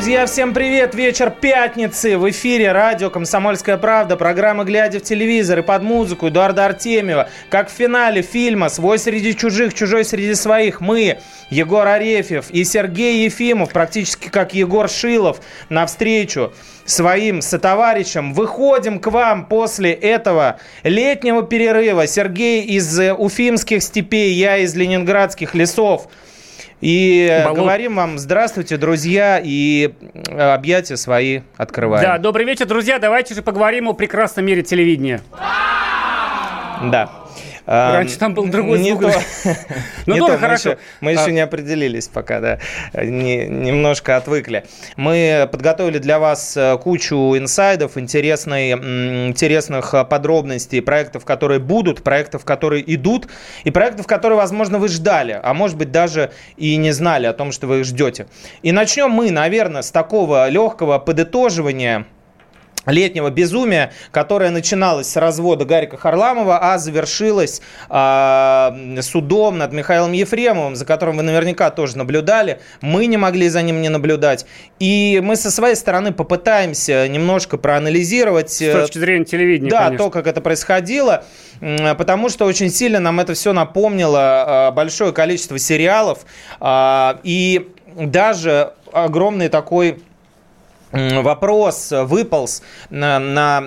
[0.00, 0.94] Друзья, всем привет!
[0.94, 2.16] Вечер пятницы.
[2.16, 4.16] В эфире радио «Комсомольская правда».
[4.16, 7.28] Программа «Глядя в телевизор» и под музыку Эдуарда Артемьева.
[7.50, 11.18] Как в финале фильма «Свой среди чужих, чужой среди своих» мы,
[11.50, 16.54] Егор Арефьев и Сергей Ефимов, практически как Егор Шилов, навстречу
[16.86, 18.32] своим сотоварищам.
[18.32, 22.06] Выходим к вам после этого летнего перерыва.
[22.06, 26.08] Сергей из э, уфимских степей, я из ленинградских лесов.
[26.80, 27.58] И э, Болот.
[27.58, 32.02] говорим вам здравствуйте, друзья, и э, объятия свои открываем.
[32.02, 32.98] Да, добрый вечер, друзья.
[32.98, 35.20] Давайте же поговорим о прекрасном мире телевидения.
[36.82, 37.10] Да.
[37.70, 39.02] Раньше там был другой не звук.
[39.02, 39.12] то.
[40.06, 40.68] Ну, Не тоже то, мы хорошо.
[40.70, 41.30] еще- Мы еще А.
[41.30, 42.58] не определились пока, да.
[42.94, 44.64] Не- Немножко отвыкли.
[44.96, 48.72] Мы подготовили для вас э, кучу инсайдов, интересной,
[49.28, 53.28] интересных э, подробностей, проектов, которые будут, проектов, которые идут,
[53.64, 57.52] и проектов, которые, возможно, вы ждали, а может быть, даже и не знали о том,
[57.52, 58.26] что вы их ждете.
[58.62, 62.06] И начнем мы, наверное, с такого легкого подытоживания
[62.86, 70.76] летнего безумия, которое начиналось с развода Гарика Харламова, а завершилось а, судом над Михаилом Ефремовым,
[70.76, 72.60] за которым вы наверняка тоже наблюдали.
[72.80, 74.46] Мы не могли за ним не наблюдать.
[74.78, 80.06] И мы со своей стороны попытаемся немножко проанализировать С э, точки зрения телевидения, да, конечно.
[80.06, 81.24] то, как это происходило,
[81.60, 84.20] потому что очень сильно нам это все напомнило
[84.68, 86.20] а, большое количество сериалов
[86.60, 90.02] а, и даже огромный такой
[90.92, 93.64] вопрос выполз на, на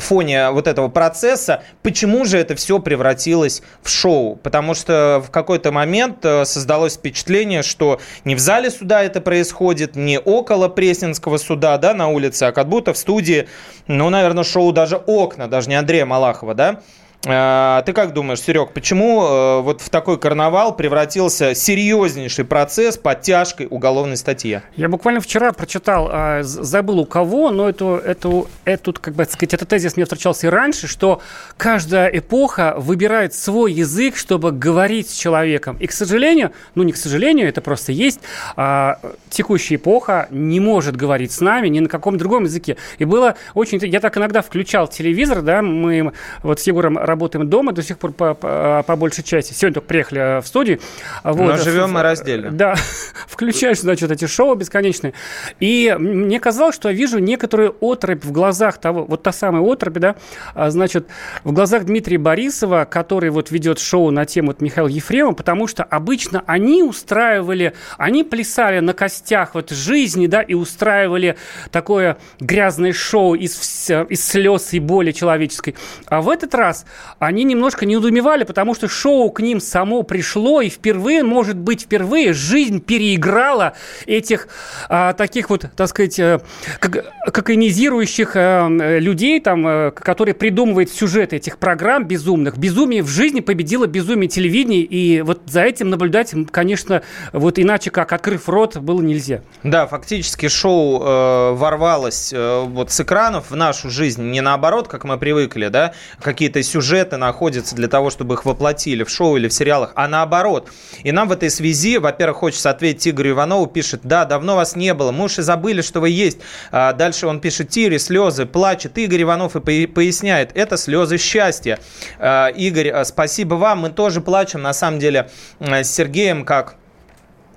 [0.00, 4.36] фоне вот этого процесса, почему же это все превратилось в шоу?
[4.36, 9.96] Потому что в какой-то момент э, создалось впечатление, что не в зале суда это происходит,
[9.96, 13.48] не около Пресненского суда, да, на улице, а как будто в студии,
[13.86, 16.80] ну, наверное, шоу даже «Окна», даже не Андрея Малахова, да?
[17.24, 23.22] А, Ты как думаешь, Серег, почему э, вот в такой карнавал превратился серьезнейший процесс под
[23.22, 24.62] тяжкой уголовной статье?
[24.74, 29.54] Я буквально вчера прочитал, а, забыл у кого, но эту, эту, эту, как бы сказать,
[29.54, 31.20] этот тезис мне встречался и раньше, что
[31.56, 35.76] каждая эпоха выбирает свой язык, чтобы говорить с человеком.
[35.78, 38.18] И, к сожалению, ну не к сожалению, это просто есть,
[38.56, 38.98] а,
[39.30, 42.76] текущая эпоха не может говорить с нами ни на каком другом языке.
[42.98, 43.78] И было очень...
[43.86, 46.12] Я так иногда включал телевизор, да, мы
[46.42, 49.52] вот с Егором работаем дома до сих пор по, по, по большей части.
[49.52, 50.80] Сегодня только приехали э, в студию.
[51.22, 51.36] Вот.
[51.36, 52.50] Но живем мы раздельно.
[52.50, 52.74] Да,
[53.28, 55.12] включаешь, значит, эти шоу бесконечные.
[55.60, 59.98] И мне казалось, что я вижу некоторую отрыбь в глазах того, вот та самая отрыбь,
[59.98, 60.16] да,
[60.54, 61.06] а, значит,
[61.44, 65.84] в глазах Дмитрия Борисова, который вот ведет шоу на тему вот Михаила Ефремова, потому что
[65.84, 71.36] обычно они устраивали, они плясали на костях вот жизни, да, и устраивали
[71.70, 73.58] такое грязное шоу из,
[73.90, 75.74] из слез и боли человеческой.
[76.06, 76.86] А в этот раз
[77.18, 81.82] они немножко не удумевали, потому что шоу к ним само пришло, и впервые, может быть,
[81.82, 83.74] впервые жизнь переиграла
[84.06, 84.48] этих
[84.88, 86.40] а, таких вот, так сказать, э,
[86.78, 92.58] как, кокаинизирующих э, людей, там, э, которые придумывают сюжеты этих программ безумных.
[92.58, 97.02] Безумие в жизни победило безумие телевидения, и вот за этим наблюдать, конечно,
[97.32, 99.42] вот иначе как открыв рот было нельзя.
[99.62, 105.04] Да, фактически шоу э, ворвалось э, вот с экранов в нашу жизнь, не наоборот, как
[105.04, 109.52] мы привыкли, да, какие-то сюжеты находятся для того, чтобы их воплотили в шоу или в
[109.52, 110.70] сериалах, а наоборот.
[111.02, 114.94] И нам в этой связи, во-первых, хочется ответить Игорю Иванову, пишет, да, давно вас не
[114.94, 116.38] было, мы уж и забыли, что вы есть.
[116.70, 118.98] А дальше он пишет, тири, слезы, плачет.
[118.98, 121.78] Игорь Иванов и поя- поясняет, это слезы счастья.
[122.18, 125.30] А, Игорь, а, спасибо вам, мы тоже плачем, на самом деле,
[125.60, 126.76] э, с Сергеем, как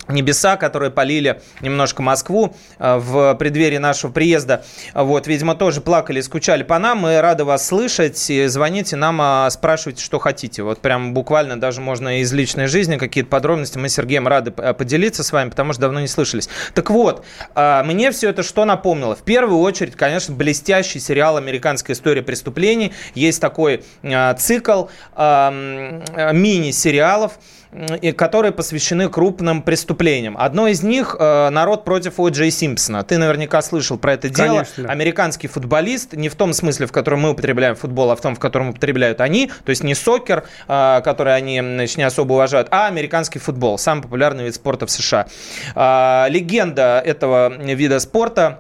[0.08, 4.64] небеса, которые полили немножко Москву э, в преддверии нашего приезда.
[4.94, 7.00] Вот, видимо, тоже плакали, скучали по нам.
[7.00, 8.30] Мы рады вас слышать.
[8.30, 10.64] И звоните нам, а, спрашивайте, что хотите.
[10.64, 13.78] Вот прям буквально даже можно из личной жизни какие-то подробности.
[13.78, 16.50] Мы с Сергеем рады э, поделиться с вами, потому что давно не слышались.
[16.74, 17.26] Так вот,
[17.56, 19.16] э, мне все это что напомнило?
[19.16, 22.94] В первую очередь, конечно, блестящий сериал «Американская история преступлений».
[23.14, 23.84] Есть такой
[24.38, 24.86] цикл
[25.16, 27.34] мини-сериалов,
[28.16, 30.36] которые посвящены крупным преступлениям.
[30.38, 32.30] Одно из них э, «Народ против О.
[32.30, 33.04] Джей Симпсона».
[33.04, 34.64] Ты наверняка слышал про это дело.
[34.64, 34.90] Конечно.
[34.90, 38.40] Американский футболист, не в том смысле, в котором мы употребляем футбол, а в том, в
[38.40, 42.88] котором употребляют они, то есть не сокер, э, который они значит, не особо уважают, а
[42.88, 45.28] американский футбол, самый популярный вид спорта в США.
[45.76, 48.60] Э, легенда этого вида спорта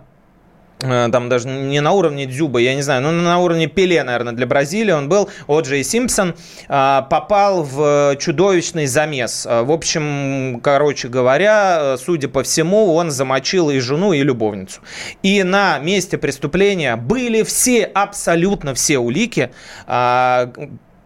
[1.12, 4.46] там даже не на уровне Дзюба, я не знаю, но на уровне Пеле, наверное, для
[4.46, 6.36] Бразилии он был, О'Джей Симпсон,
[6.68, 9.46] э, попал в чудовищный замес.
[9.46, 14.82] Э, в общем, короче говоря, судя по всему, он замочил и жену, и любовницу.
[15.24, 19.52] И на месте преступления были все, абсолютно все улики,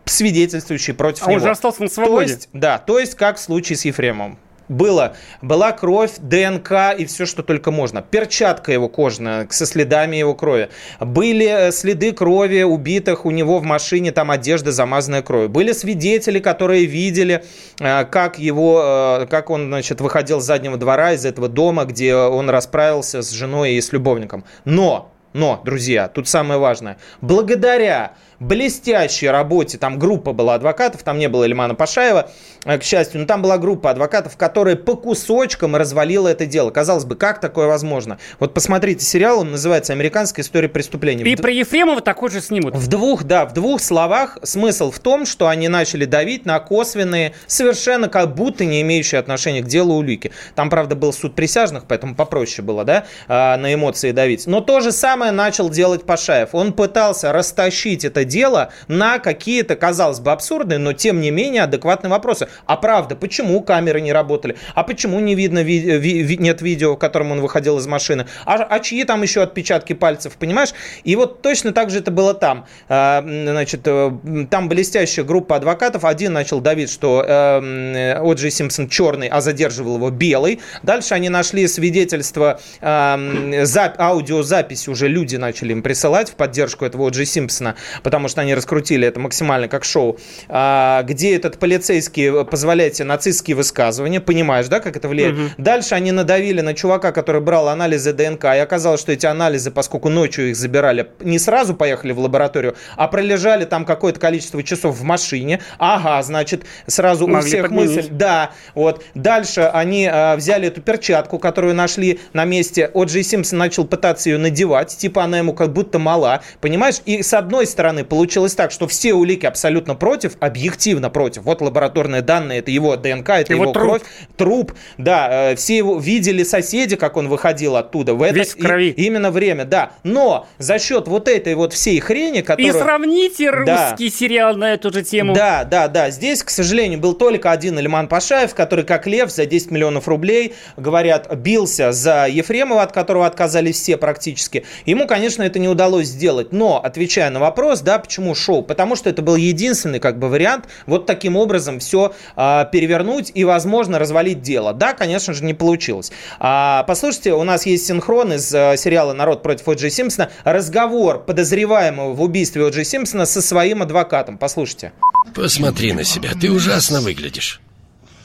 [0.10, 1.40] свидетельствующие против а него.
[1.40, 2.26] он же остался на свободе.
[2.26, 4.40] То есть, да, то есть как в случае с Ефремовым
[4.70, 8.02] было, была кровь, ДНК и все, что только можно.
[8.02, 10.70] Перчатка его кожаная со следами его крови.
[11.00, 15.50] Были э, следы крови убитых у него в машине, там одежда замазанная кровью.
[15.50, 17.44] Были свидетели, которые видели,
[17.80, 22.16] э, как его, э, как он, значит, выходил с заднего двора из этого дома, где
[22.16, 24.46] он расправился с женой и с любовником.
[24.66, 26.98] Но, но, друзья, тут самое важное.
[27.22, 29.78] Благодаря блестящей работе.
[29.78, 32.30] Там группа была адвокатов, там не было Эльмана Пашаева,
[32.66, 36.72] э, к счастью, но там была группа адвокатов, которая по кусочкам развалила это дело.
[36.72, 38.18] Казалось бы, как такое возможно?
[38.40, 41.24] Вот посмотрите сериал, он называется «Американская история преступления».
[41.24, 42.76] И про Ефремова такой же снимут.
[42.76, 47.34] В двух, да, в двух словах смысл в том, что они начали давить на косвенные,
[47.48, 50.32] совершенно как будто не имеющие отношения к делу улики.
[50.56, 54.48] Там, правда, был суд присяжных, поэтому попроще было, да, а, на эмоции давить.
[54.48, 56.50] Но то же самое начал делать Пашаев.
[56.54, 62.10] Он пытался растащить это дело на какие-то, казалось бы, абсурдные, но тем не менее адекватные
[62.10, 62.48] вопросы.
[62.66, 64.56] А правда, почему камеры не работали?
[64.76, 68.26] А почему не видно, ви- ви- нет видео, в котором он выходил из машины?
[68.46, 70.70] А, а чьи там еще отпечатки пальцев, понимаешь?
[71.04, 72.66] И вот точно так же это было там.
[72.88, 74.12] А, значит, э,
[74.50, 76.06] там блестящая группа адвокатов.
[76.06, 80.60] Один начал давить, что э, О'Джей Симпсон черный, а задерживал его белый.
[80.84, 83.66] Дальше они нашли свидетельство, э,
[83.98, 88.54] аудиозапись уже люди начали им присылать в поддержку этого О'Джей Симпсона, потому потому что они
[88.54, 90.18] раскрутили это максимально как шоу,
[90.50, 95.36] а, где этот полицейский позволяет себе нацистские высказывания, понимаешь, да, как это влияет.
[95.36, 95.44] Угу.
[95.58, 100.10] Дальше они надавили на чувака, который брал анализы ДНК, и оказалось, что эти анализы, поскольку
[100.10, 105.04] ночью их забирали, не сразу поехали в лабораторию, а пролежали там какое-то количество часов в
[105.04, 105.62] машине.
[105.78, 107.96] Ага, значит, сразу Могли у всех подменить.
[107.96, 108.10] мысль.
[108.12, 109.02] Да, вот.
[109.16, 112.92] Дальше они а, взяли эту перчатку, которую нашли на месте.
[112.94, 116.96] О'Джей Симпсон начал пытаться ее надевать, типа она ему как будто мала, понимаешь?
[117.06, 121.44] И с одной стороны получилось так, что все улики абсолютно против, объективно против.
[121.44, 123.86] Вот лабораторные данные, это его ДНК, это его, его труп.
[123.86, 124.02] кровь,
[124.36, 124.74] труп.
[124.98, 128.14] Да, э, все его видели соседи, как он выходил оттуда.
[128.14, 128.90] В это Весь в крови.
[128.90, 129.92] И, именно время, да.
[130.04, 132.76] Но за счет вот этой вот всей хрени, которую...
[132.76, 134.16] И сравните русский да.
[134.16, 135.34] сериал на эту же тему.
[135.34, 136.10] Да, да, да.
[136.10, 140.54] Здесь, к сожалению, был только один Эльман Пашаев, который, как лев, за 10 миллионов рублей,
[140.78, 144.66] говорят, бился за Ефремова, от которого отказались все практически.
[144.86, 146.52] Ему, конечно, это не удалось сделать.
[146.52, 148.64] Но, отвечая на вопрос, да, почему шоу?
[148.64, 153.44] Потому что это был единственный как бы вариант вот таким образом все а, перевернуть и,
[153.44, 154.74] возможно, развалить дело.
[154.74, 156.12] Да, конечно же, не получилось.
[156.40, 160.32] А, послушайте, у нас есть синхрон из а, сериала «Народ против О'Джей Симпсона».
[160.44, 164.38] Разговор подозреваемого в убийстве О'Джей Симпсона со своим адвокатом.
[164.38, 164.94] Послушайте.
[165.34, 167.62] Посмотри на себя, ты ужасно выглядишь.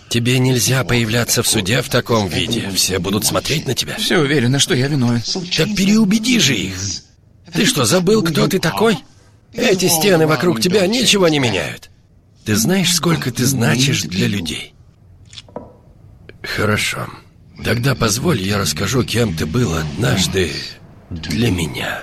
[0.09, 2.71] Тебе нельзя появляться в суде в таком виде.
[2.75, 3.97] Все будут смотреть на тебя.
[3.97, 5.21] Все уверены, что я виновен.
[5.57, 6.75] Так переубеди же их.
[7.52, 8.99] Ты что, забыл, кто ты такой?
[9.54, 11.90] Эти стены вокруг тебя ничего не меняют.
[12.44, 14.75] Ты знаешь, сколько ты значишь для людей?
[16.42, 17.08] Хорошо.
[17.64, 20.52] Тогда позволь, я расскажу, кем ты был однажды
[21.11, 22.02] для меня.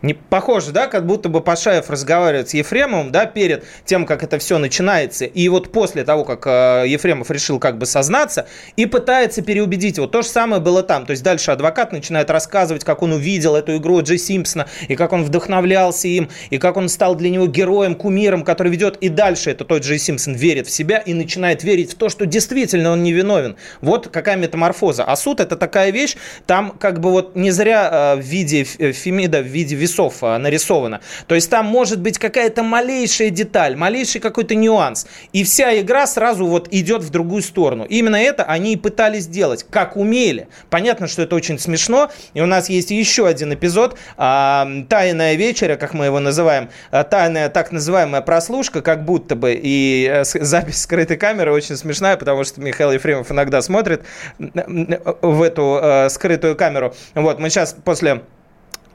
[0.00, 4.38] Не похоже, да, как будто бы Пашаев разговаривает с Ефремовым, да, перед тем, как это
[4.38, 9.42] все начинается, и вот после того, как э, Ефремов решил как бы сознаться, и пытается
[9.42, 10.06] переубедить его.
[10.06, 11.04] То же самое было там.
[11.04, 15.12] То есть дальше адвокат начинает рассказывать, как он увидел эту игру Джей Симпсона, и как
[15.12, 19.50] он вдохновлялся им, и как он стал для него героем, кумиром, который ведет, и дальше
[19.50, 23.02] это тот Джей Симпсон верит в себя и начинает верить в то, что действительно он
[23.02, 23.56] не виновен.
[23.80, 25.02] Вот какая метаморфоза.
[25.02, 29.42] А суд это такая вещь, там как бы вот не зря э, в виде Фемида,
[29.42, 31.00] в виде весов а, нарисовано.
[31.26, 35.06] То есть там может быть какая-то малейшая деталь, малейший какой-то нюанс.
[35.32, 37.84] И вся игра сразу вот идет в другую сторону.
[37.88, 40.48] Именно это они и пытались сделать, как умели.
[40.70, 42.10] Понятно, что это очень смешно.
[42.34, 43.96] И у нас есть еще один эпизод.
[44.16, 46.68] А, Тайная вечеря, как мы его называем.
[46.90, 49.58] А, тайная так называемая прослушка, как будто бы.
[49.60, 54.02] И э, запись скрытой камеры очень смешная, потому что Михаил Ефремов иногда смотрит
[54.38, 56.94] в эту э, скрытую камеру.
[57.14, 58.22] Вот, мы сейчас после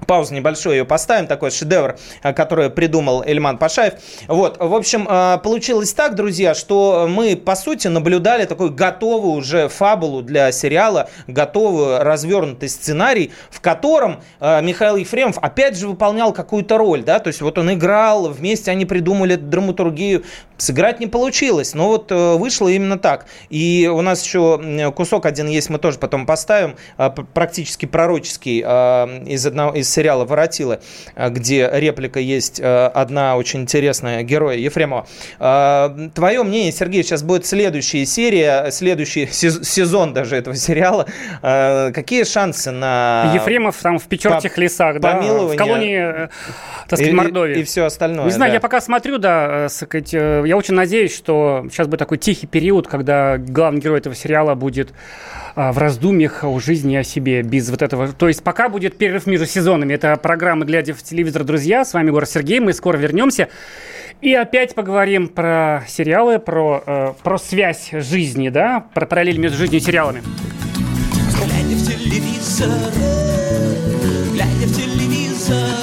[0.05, 3.93] паузу небольшую ее поставим, такой шедевр, э, который придумал Эльман Пашаев.
[4.27, 9.69] Вот, в общем, э, получилось так, друзья, что мы, по сути, наблюдали такой готовую уже
[9.69, 16.77] фабулу для сериала, готовый развернутый сценарий, в котором э, Михаил Ефремов опять же выполнял какую-то
[16.77, 20.24] роль, да, то есть вот он играл, вместе они придумали драматургию,
[20.57, 23.25] сыграть не получилось, но вот вышло именно так.
[23.50, 26.75] И у нас еще кусок один есть, мы тоже потом поставим,
[27.33, 30.79] практически пророческий из одного из сериала «Воротилы»,
[31.15, 35.07] э, где реплика есть э, одна очень интересная героя Ефремова.
[35.39, 41.05] Э, Твое мнение, Сергей, сейчас будет следующая серия, следующий сезон даже этого сериала.
[41.41, 43.31] Какие шансы на...
[43.33, 46.29] Ефремов там в Печорских лесах, да, в колонии,
[46.88, 47.57] так сказать, Мордовии.
[47.57, 48.25] И, и все остальное.
[48.25, 48.55] Не знаю, да.
[48.55, 50.13] я пока смотрю, да, сказать,
[50.45, 54.93] я очень надеюсь, что сейчас будет такой тихий период, когда главный герой этого сериала будет
[55.55, 58.12] а, в раздумьях о жизни о себе без вот этого.
[58.12, 59.93] То есть пока будет перерыв между сезонами.
[59.93, 61.85] Это программа «Глядя в телевизор, друзья».
[61.85, 62.59] С вами Гора Сергей.
[62.59, 63.50] Мы скоро вернемся.
[64.21, 69.81] И опять поговорим про сериалы, про, э, про связь жизни, да, про параллель между жизнью
[69.81, 70.23] и сериалами.
[71.35, 72.69] Глядя в телевизор,
[74.31, 75.83] глядя в телевизор,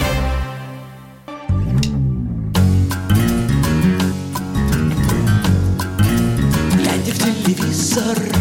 [7.91, 8.40] Телевизор,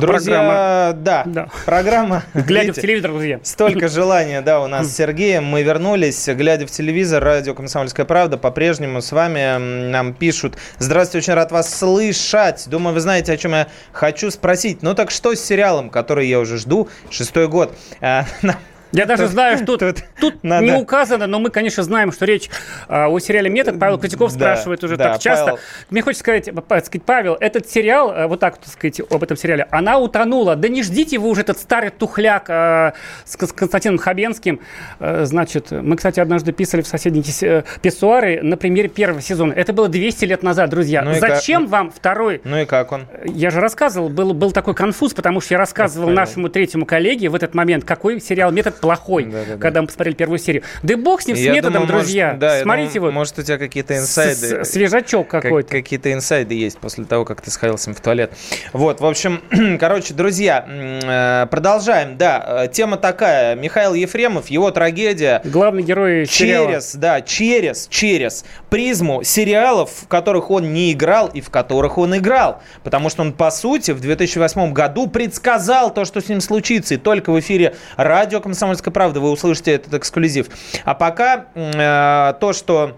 [0.00, 1.48] Друзья, да, Да.
[1.66, 2.22] программа.
[2.34, 3.40] Глядя Видите, в телевизор, друзья.
[3.42, 5.44] Столько желания, да, у нас с Сергеем.
[5.44, 8.36] Мы вернулись, глядя в телевизор, радио «Комсомольская правда».
[8.38, 9.58] По-прежнему с вами
[9.90, 10.56] нам пишут.
[10.78, 12.68] Здравствуйте, очень рад вас слышать.
[12.68, 14.82] Думаю, вы знаете, о чем я хочу спросить.
[14.82, 17.74] Ну так что с сериалом, который я уже жду шестой год?
[18.00, 18.56] Нам
[18.92, 22.50] Я даже знаю, что тут, тут надо- не указано, но мы, конечно, знаем, что речь
[22.88, 23.78] а, о сериале «Метод».
[23.78, 25.44] Павел Котяков Да, спрашивает уже да, так часто.
[25.44, 25.58] Павел.
[25.90, 29.66] Мне хочется сказать, сказать, Павел, этот сериал, а, вот так, так сказать, об этом сериале,
[29.70, 30.56] она утонула.
[30.56, 34.60] Да не ждите вы уже этот старый тухляк а, с с Константином Хабенским.
[35.00, 39.52] А, Значит, мы, кстати, однажды писали в соседние э, писсуары на примере первого сезона.
[39.52, 41.02] Это было 200 лет назад, друзья.
[41.02, 41.36] Ну и как?
[41.36, 43.06] Зачем вам второй Ну и как он?
[43.24, 47.34] я же рассказывал, был, был такой конфуз, потому что я рассказывал нашему третьему коллеге в
[47.34, 49.56] этот момент, какой сериал «Метод» плохой, Да-да-да.
[49.60, 50.62] когда мы посмотрели первую серию.
[50.82, 52.34] Да и бог с ним, с Я «Методом», думаю, может, друзья.
[52.38, 54.64] да, я Смотрите думаю, вот, Может, у тебя какие-то инсайды.
[54.64, 55.68] свежачок Как- какой-то.
[55.70, 58.32] какие-то инсайды есть после того, как ты сходил с ним в туалет.
[58.72, 59.42] Вот, в общем,
[59.80, 62.16] короче, друзья, э, продолжаем.
[62.16, 63.54] Да, э, тема такая.
[63.56, 65.40] Михаил Ефремов, его трагедия.
[65.44, 66.66] Главный герой сериала.
[66.68, 72.16] Через, да, через, через призму сериалов, в которых он не играл и в которых он
[72.16, 72.62] играл.
[72.84, 76.94] Потому что он, по сути, в 2008 году предсказал то, что с ним случится.
[76.94, 80.48] И только в эфире радио «Комсомольская правда» вы услышите этот эксклюзив.
[80.84, 82.96] А пока э, то, что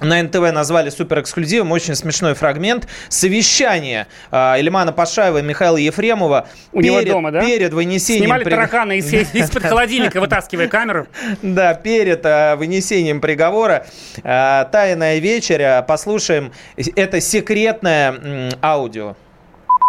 [0.00, 1.72] на НТВ назвали суперэксклюзивом.
[1.72, 2.88] Очень смешной фрагмент.
[3.08, 7.44] Совещание э, Ильмана Пашаева и Михаила Ефремова У него перед, дома, да?
[7.44, 8.24] перед вынесением...
[8.24, 11.06] Снимали при- таракана из- из-под холодильника, вытаскивая камеру.
[11.42, 13.86] Да, перед э, вынесением приговора
[14.22, 15.82] э, «Тайная вечеря».
[15.86, 19.16] Послушаем это секретное аудио.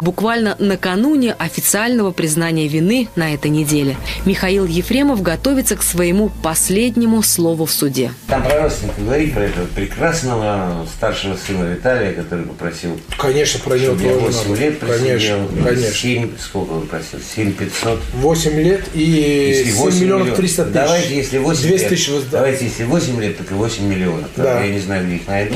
[0.02, 7.66] Буквально накануне официального признания вины на этой неделе Михаил Ефремов готовится к своему последнему слову
[7.68, 8.12] в суде.
[8.28, 13.94] Там про родственника говорить про этого прекрасного старшего сына Виталия, который попросил, Конечно, про него
[13.96, 14.62] тоже 8 надо.
[14.62, 15.08] лет просидел.
[15.08, 15.94] Конечно, конечно.
[15.96, 17.20] 7, сколько он просил?
[17.36, 18.02] 7 500.
[18.14, 20.74] 8 лет и Если 7 8 миллионов 300 тысяч.
[20.74, 24.30] Давайте, если 8 200 лет, тысяч давайте, если 8 лет, так и 8 миллионов.
[24.36, 24.62] Да.
[24.64, 25.56] Я не знаю, где их найду.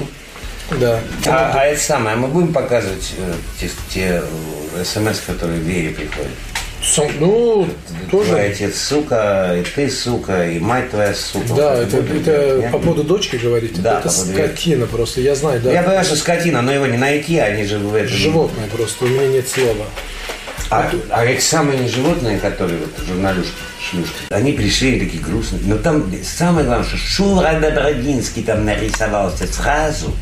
[0.79, 1.00] Да.
[1.27, 4.24] А, а это самое, мы будем показывать э, те, те,
[4.75, 6.31] э, смс, которые в двери приходят?
[6.84, 7.67] Сам- ну,
[8.10, 8.39] Твой тоже.
[8.39, 11.53] отец сука, и ты сука, и мать твоя сука.
[11.55, 12.72] Да, это, будет, это нет?
[12.72, 13.81] по поводу дочки говорите?
[13.81, 15.72] Да, это скотина просто, я знаю, да.
[15.72, 18.10] Я понимаю, что скотина, но его не найти, они же в этом...
[18.10, 19.86] Животное просто, у меня нет слова.
[20.72, 25.62] А, а эти самые не животные, которые вот журналюшки, шлюшки, они пришли такие грустные.
[25.65, 30.13] Но там самое главное, что Шура Добродинский там нарисовался сразу.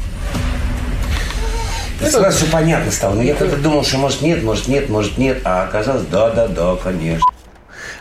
[2.03, 3.15] И сразу все понятно стало.
[3.15, 5.41] Но я как-то думал, что может нет, может нет, может нет.
[5.45, 7.25] А оказалось, да-да-да, конечно.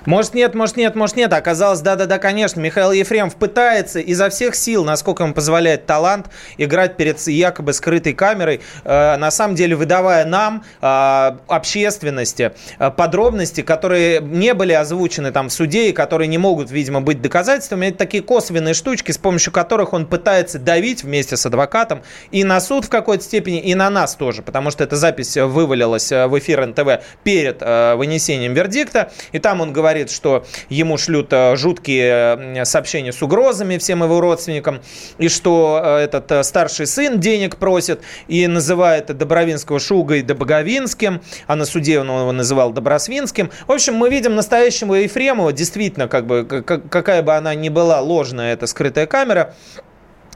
[0.06, 1.32] Может нет, может нет, может нет.
[1.32, 2.60] Оказалось, да-да-да, конечно.
[2.60, 6.26] Михаил Ефремов пытается изо всех сил, насколько ему позволяет талант,
[6.58, 13.62] играть перед якобы скрытой камерой, э, на самом деле выдавая нам, э, общественности, э, подробности,
[13.62, 17.86] которые не были озвучены там в суде и которые не могут, видимо, быть доказательствами.
[17.86, 22.60] Это такие косвенные штучки, с помощью которых он пытается давить вместе с адвокатом и на
[22.60, 26.38] суд в какой-то степени, и на нас тоже, потому что эта запись вывалилась э, в
[26.38, 32.64] эфир НТВ перед э, вынесением вердикта, и там он говорит, что ему шлют э, жуткие
[32.64, 34.80] сообщения с угрозами всем его родственникам,
[35.18, 41.56] и что э, этот э, старший сын денег просит, и называет Добровинского Шугой Добоговинским, а
[41.56, 43.50] на суде он его называл Добросвинским.
[43.66, 48.00] В общем, мы видим настоящего Ефремова, действительно, как бы, как- какая бы она ни была
[48.00, 49.54] ложная, эта скрытая камера,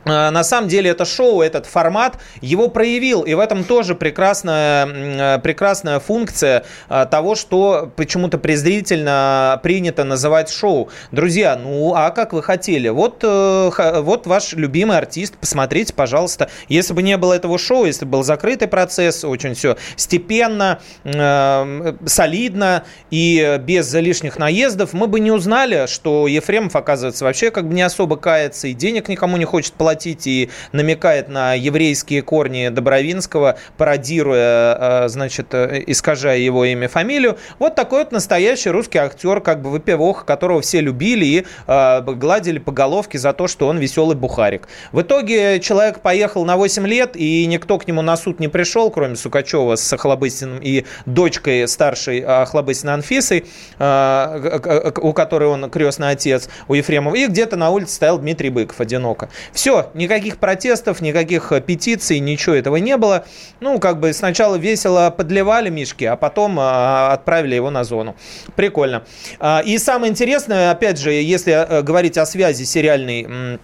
[0.06, 5.38] на самом деле это шоу, этот формат его проявил, и в этом тоже прекрасная, э,
[5.40, 10.90] прекрасная функция э, того, что почему-то презрительно принято называть шоу.
[11.10, 12.88] Друзья, ну а как вы хотели?
[12.88, 16.50] Вот, э, вот ваш любимый артист, посмотрите, пожалуйста.
[16.68, 21.94] Если бы не было этого шоу, если бы был закрытый процесс, очень все степенно, э,
[22.06, 27.75] солидно и без лишних наездов, мы бы не узнали, что Ефремов, оказывается, вообще как бы
[27.75, 33.59] не особо кается и денег никому не хочет платить и намекает на еврейские корни Добровинского,
[33.76, 37.38] пародируя, э, значит, э, искажая его имя, фамилию.
[37.59, 42.59] Вот такой вот настоящий русский актер, как бы выпивох, которого все любили и э, гладили
[42.59, 44.69] по головке за то, что он веселый бухарик.
[44.93, 48.91] В итоге человек поехал на 8 лет, и никто к нему на суд не пришел,
[48.91, 53.45] кроме Сукачева с Охлобыстиным и дочкой старшей Охлобыстиной Анфисой,
[53.79, 57.15] у которой он крестный отец, у Ефремова.
[57.15, 59.29] И где-то на улице стоял Дмитрий Быков одиноко.
[59.53, 63.25] Все, никаких протестов, никаких э, петиций, ничего этого не было.
[63.61, 68.16] Ну, как бы сначала весело подливали Мишки, а потом э, отправили его на зону.
[68.55, 69.05] Прикольно.
[69.38, 73.59] А, И самое интересное, опять же, если э, говорить о связи сериальной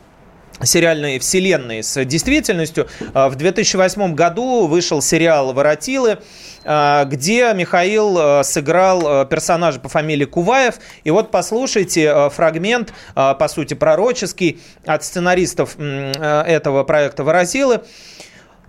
[0.65, 2.89] сериальной вселенной с действительностью.
[3.15, 6.19] А, В 2008 году вышел сериал «Воротилы»,
[6.65, 10.77] а, где Михаил а, сыграл персонажа по фамилии Куваев.
[11.05, 17.81] И вот послушайте фрагмент, по сути, пророческий от сценаристов этого проекта «Воротилы».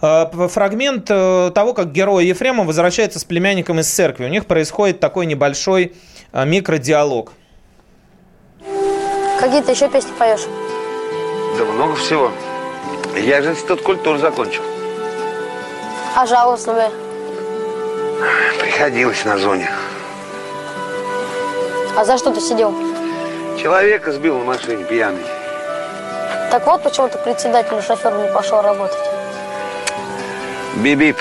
[0.01, 4.25] Фрагмент э, того, как герой Ефрема возвращается с племянником из церкви.
[4.25, 5.93] У них происходит такой небольшой
[6.33, 7.31] микродиалог.
[9.39, 10.41] Какие ты еще песни поешь?
[11.57, 12.31] Да много всего.
[13.15, 14.63] Я же институт культуры закончил.
[16.15, 16.89] А жалостливые?
[18.59, 19.69] Приходилось на зоне.
[21.95, 22.73] А за что ты сидел?
[23.61, 25.23] Человека сбил на машине пьяный.
[26.49, 28.97] Так вот почему ты председатель шофер не пошел работать.
[30.75, 31.17] Бип-бип.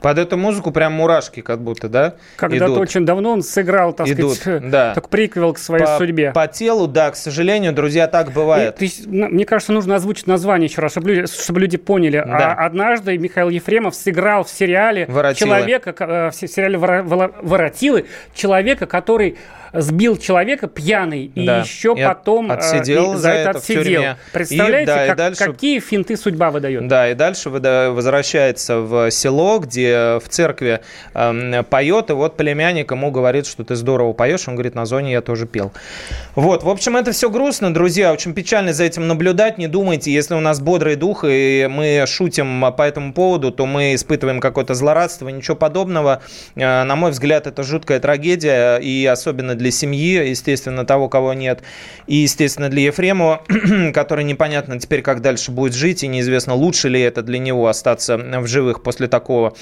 [0.00, 2.14] Под эту музыку прям мурашки как будто, да?
[2.36, 4.94] Когда-то очень давно он сыграл, так Идут, сказать, да.
[4.94, 6.32] так приквел к своей по, судьбе.
[6.32, 8.80] По телу, да, к сожалению, друзья, так И, бывает.
[8.80, 12.22] есть, на- мне кажется, нужно озвучить название еще раз, чтобы люди, чтобы люди поняли.
[12.26, 12.54] Да.
[12.54, 15.48] А однажды Михаил Ефремов сыграл в сериале «Воротилы».
[15.48, 19.36] человека, э, в се- сериале «Вора- Вола- «Воротилы», человека, который
[19.72, 21.60] сбил человека пьяный и Да.
[21.60, 24.02] еще И от- потом э, отсидел и за это в отсидел.
[24.32, 26.86] Представляете, И, да, и как- дальше- какие финты судьба выдает?
[26.88, 30.80] Да, и дальше возвращается в село, где в церкви
[31.14, 35.12] эм, поет, и вот племянник ему говорит, что ты здорово поешь, он говорит, на зоне
[35.12, 35.72] я тоже пел.
[36.34, 40.34] Вот, в общем, это все грустно, друзья, очень печально за этим наблюдать, не думайте, если
[40.34, 45.28] у нас бодрый дух, и мы шутим по этому поводу, то мы испытываем какое-то злорадство,
[45.28, 46.22] ничего подобного.
[46.56, 51.62] Э, На мой взгляд, это жуткая трагедия, и особенно для семьи, естественно, того, кого нет,
[52.06, 53.42] и, естественно, для Ефремова,
[53.94, 58.16] который непонятно теперь, как дальше будет жить, и неизвестно, лучше ли это для него остаться
[58.16, 59.54] в живых после такого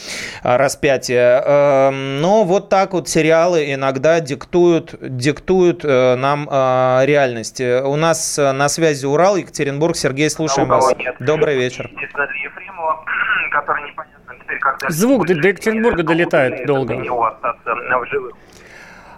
[0.43, 1.43] а, распятия.
[1.45, 7.61] Эм, Но вот так вот сериалы иногда диктуют, диктуют э, нам э, реальность.
[7.61, 9.97] У нас э, на связи Урал, Екатеринбург.
[9.97, 10.95] Сергей, слушаем вас.
[11.19, 11.91] Добрый вечер.
[14.89, 16.97] Звук до, до Екатеринбурга долетает долго.
[16.97, 18.35] него остаться в живых.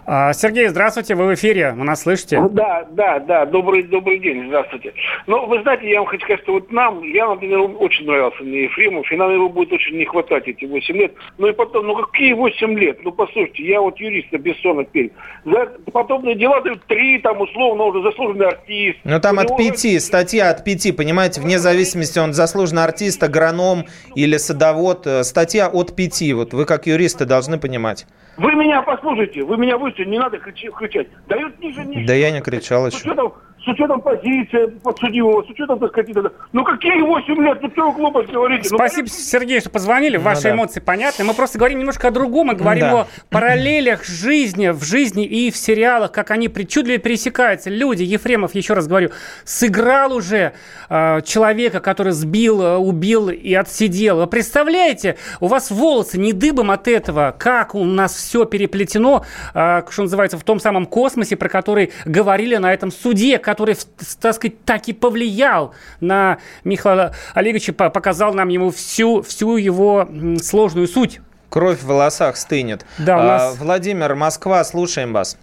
[0.33, 2.41] Сергей, здравствуйте, вы в эфире, вы нас слышите?
[2.51, 4.93] Да, да, да, добрый, добрый день, здравствуйте.
[5.25, 8.63] Ну, вы знаете, я вам хочу сказать, что вот нам, я, например, очень нравился мне
[8.63, 11.13] Ефремов, и нам его будет очень не хватать эти 8 лет.
[11.37, 12.99] Ну и потом, ну какие 8 лет?
[13.05, 15.11] Ну послушайте, я вот юрист на Бессона Пермь.
[15.45, 18.97] За подобные дела дают 3, там, условно, уже заслуженный артист.
[19.05, 23.85] Ну там от него- пяти, статья от пяти, понимаете, вне зависимости, он заслуженный артист, агроном
[24.15, 28.05] или садовод, э, статья от пяти, вот вы как юристы должны понимать.
[28.37, 31.07] Вы меня послушайте, вы меня выслушайте, не надо кричать.
[31.27, 32.07] Дают ниже, ниже.
[32.07, 32.97] Да я не кричал еще.
[32.97, 36.09] учетом, с учетом позиции подсудимого, с учетом, так сказать,
[36.51, 38.69] ну какие 8 лет, ну что вы глупость говорите?
[38.71, 40.17] Ну, Спасибо, Сергей, что позвонили.
[40.17, 40.51] Ну Ваши да.
[40.51, 41.25] эмоции понятны.
[41.25, 42.47] Мы просто говорим немножко о другом.
[42.47, 43.01] Мы говорим Да.
[43.01, 47.69] о параллелях жизни, в жизни и в сериалах, как они причудливо пересекаются.
[47.69, 49.11] Люди, Ефремов, еще раз говорю,
[49.43, 50.53] сыграл уже
[50.89, 54.17] э, человека, который сбил, э, убил и отсидел.
[54.17, 59.83] Вы представляете, у вас волосы не дыбом от этого, как у нас все переплетено, э,
[59.89, 63.75] что называется, в том самом космосе, про который говорили на этом суде, который,
[64.21, 70.07] так сказать, так и повлиял на Михаила Олеговича, по- показал нам ему всю, всю его
[70.41, 71.19] сложную суть.
[71.49, 72.85] Кровь в волосах стынет.
[72.97, 75.37] Да, у А, нас- Владимир, Москва, слушаем вас.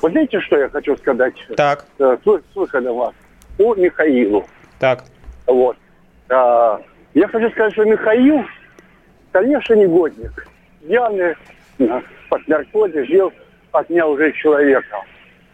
[0.00, 1.34] Вы знаете, что я хочу сказать?
[1.56, 1.84] Так.
[1.98, 3.12] Э, С с выходом вас.
[3.58, 4.46] По Михаилу.
[4.78, 5.04] Так.
[5.46, 5.76] Вот.
[6.28, 6.80] А,
[7.14, 8.44] Я хочу сказать, что Михаил,
[9.32, 10.46] конечно, негодник.
[10.86, 11.34] Пьяный,
[12.28, 13.32] под наркотой жил,
[13.72, 15.02] отнял жизнь человека.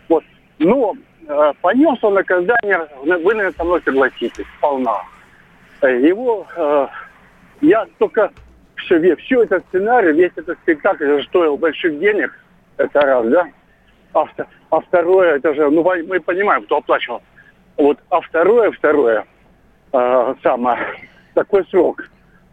[0.09, 0.25] Вот.
[0.59, 0.95] Но
[1.61, 5.03] понес он наказание, вы, наверное, со мной согласитесь, сполна.
[5.81, 6.87] Э, Его, э,
[7.61, 8.33] я только
[8.77, 12.39] все, все этот сценарий, весь этот спектакль же стоил больших денег,
[12.77, 13.47] это раз, да?
[14.15, 14.27] А,
[14.71, 17.23] а второе, это же, ну, мы понимаем, кто оплачивал.
[17.77, 19.25] Вот, а второе, второе,
[19.93, 20.79] э, самое,
[21.35, 22.05] такой срок.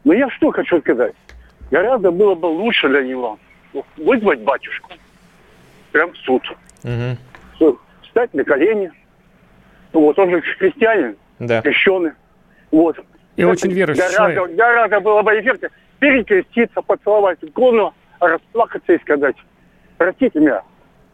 [0.04, 1.14] Но я что хочу сказать?
[1.72, 3.38] Гораздо было бы лучше для него
[3.98, 4.92] вызвать батюшку,
[5.92, 6.44] прям в суд,
[6.84, 7.18] Мгм.
[8.20, 8.92] Встать на колени.
[9.94, 11.62] Вот, он же христианин, Да.
[11.62, 12.12] крещеный.
[12.70, 12.98] Вот.
[13.38, 14.58] И очень верующий гораздо, человек.
[14.58, 19.38] гораздо было бы эффектно перекреститься, поцеловать икону, расплакаться и сказать,
[19.98, 20.64] простите меня,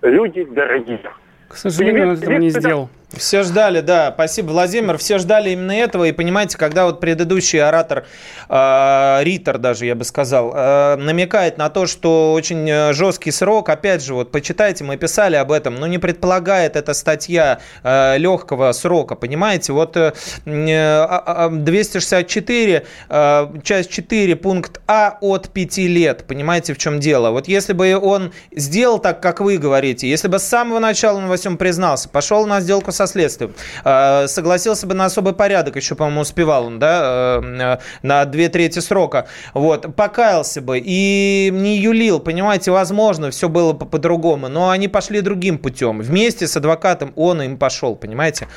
[0.01, 0.99] люди дорогие.
[1.47, 2.89] К сожалению, он этого не сделал.
[3.17, 8.05] Все ждали, да, спасибо, Владимир, все ждали именно этого, и понимаете, когда вот предыдущий оратор,
[8.49, 13.69] э, Риттер даже, я бы сказал, э, намекает на то, что очень э, жесткий срок,
[13.69, 18.71] опять же, вот почитайте, мы писали об этом, но не предполагает эта статья э, легкого
[18.73, 20.13] срока, понимаете, вот э,
[20.45, 26.99] э, а- а- 264, э, часть 4, пункт А от 5 лет, понимаете, в чем
[26.99, 31.17] дело, вот если бы он сделал так, как вы говорите, если бы с самого начала
[31.17, 35.75] он во всем признался, пошел на сделку со следствием, э, согласился бы на особый порядок,
[35.75, 41.77] еще, по-моему, успевал он, да, э, на две трети срока, вот, покаялся бы и не
[41.77, 47.13] юлил, понимаете, возможно, все было бы по-другому, но они пошли другим путем, вместе с адвокатом
[47.15, 48.47] он им пошел, понимаете,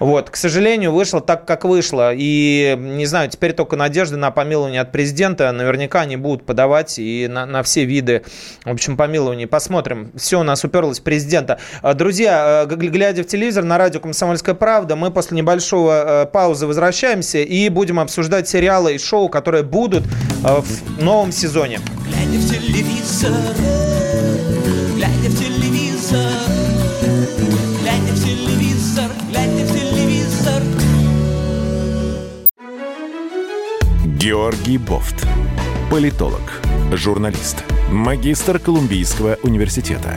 [0.00, 4.80] вот, к сожалению, вышло так, как вышло, и, не знаю, теперь только надежда на помилование
[4.80, 8.22] от президента, наверняка они будут подавать и на, на все виды,
[8.64, 11.58] в общем, помилования, посмотрим, все у нас уперлось президента.
[11.82, 16.66] А, Друзья, э, глядя в телевизор на радио «Комсомольская правда», мы после небольшого э, паузы
[16.66, 21.78] возвращаемся и будем обсуждать сериалы и шоу, которые будут э, в новом сезоне.
[22.04, 23.30] Глядя в телевизор,
[24.96, 26.32] глядя в телевизор,
[27.80, 30.62] глядя в телевизор, глядя в телевизор.
[34.18, 35.24] Георгий Бофт.
[35.92, 36.60] Политолог,
[36.92, 37.58] журналист,
[37.92, 40.16] магистр Колумбийского университета,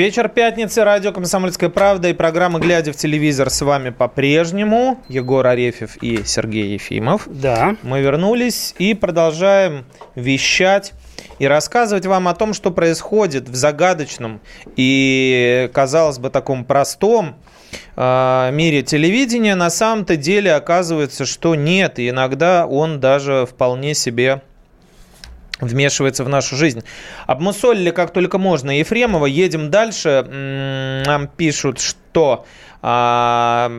[0.00, 4.98] Вечер пятницы, радио «Комсомольская правда» и программа «Глядя в телевизор» с вами по-прежнему.
[5.10, 7.28] Егор Арефьев и Сергей Ефимов.
[7.28, 7.76] Да.
[7.82, 9.84] Мы вернулись и продолжаем
[10.14, 10.94] вещать
[11.38, 14.40] и рассказывать вам о том, что происходит в загадочном
[14.74, 17.36] и, казалось бы, таком простом
[17.94, 19.54] э, мире телевидения.
[19.54, 24.40] На самом-то деле оказывается, что нет, и иногда он даже вполне себе
[25.60, 26.82] вмешивается в нашу жизнь.
[27.26, 29.26] Обмусолили как только можно Ефремова.
[29.26, 30.24] Едем дальше.
[31.06, 32.44] Нам пишут, что
[32.82, 33.70] А,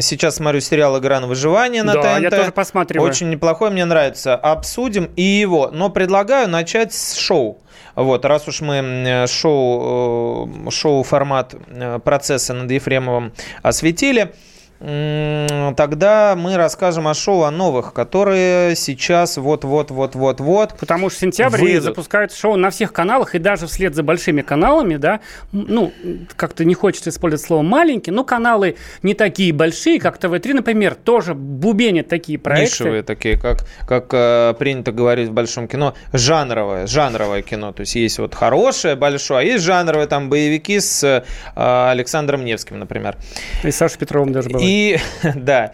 [0.00, 2.22] сейчас смотрю сериал «Игра на выживание» на Да, ТНТ.
[2.22, 3.06] я тоже посматриваю.
[3.10, 4.34] Очень неплохой, мне нравится.
[4.34, 5.68] Обсудим и его.
[5.72, 7.58] Но предлагаю начать с шоу.
[7.94, 14.32] Вот, раз уж мы шоу, э, шоу-формат э, процесса над Ефремовым осветили,
[14.78, 21.84] тогда мы расскажем о шоу, о новых, которые сейчас вот-вот-вот-вот-вот Потому что в сентябре выйдут.
[21.84, 25.20] запускают шоу на всех каналах, и даже вслед за большими каналами, да,
[25.52, 25.92] ну,
[26.36, 31.34] как-то не хочется использовать слово маленькие, но каналы не такие большие, как ТВ-3, например, тоже
[31.34, 32.84] бубенят такие проекты.
[32.84, 37.72] Нишевые такие, как, как э, принято говорить в большом кино, жанровое, жанровое кино.
[37.72, 41.22] То есть есть вот хорошее, большое, а есть жанровые там боевики с э,
[41.54, 43.16] Александром Невским, например.
[43.64, 44.65] И Сашей Петровым даже было.
[44.66, 44.98] И,
[45.34, 45.72] да,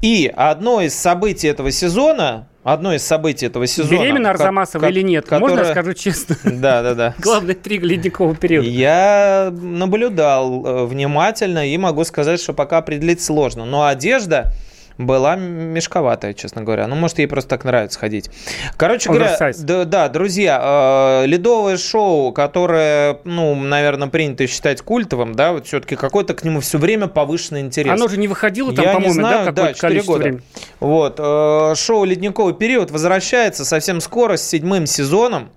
[0.00, 4.00] и одно из событий этого сезона, одно из событий этого сезона...
[4.00, 5.24] Беременна Арзамасова или нет?
[5.24, 6.36] которое- Можно я скажу честно?
[6.44, 7.14] Да, да, да.
[7.18, 8.68] Главная интрига ледникового периода.
[8.68, 13.64] Я наблюдал э, внимательно и могу сказать, что пока определить сложно.
[13.64, 14.52] Но одежда
[14.98, 16.86] была мешковатая, честно говоря.
[16.88, 18.30] Ну, может, ей просто так нравится ходить.
[18.76, 25.52] Короче говоря, да, да, друзья, э, ледовое шоу, которое, ну, наверное, принято считать культовым, да,
[25.52, 27.92] вот все-таки какой-то к нему все время повышенный интерес.
[27.92, 30.22] Оно же не выходило там, по-моему, знаю, да, да, какое-то 4 количество года.
[30.24, 30.42] времени.
[30.80, 35.50] Вот, э, шоу «Ледниковый период» возвращается совсем скоро с седьмым сезоном.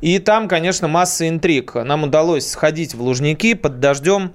[0.00, 1.74] И там, конечно, масса интриг.
[1.74, 4.32] Нам удалось сходить в Лужники под дождем,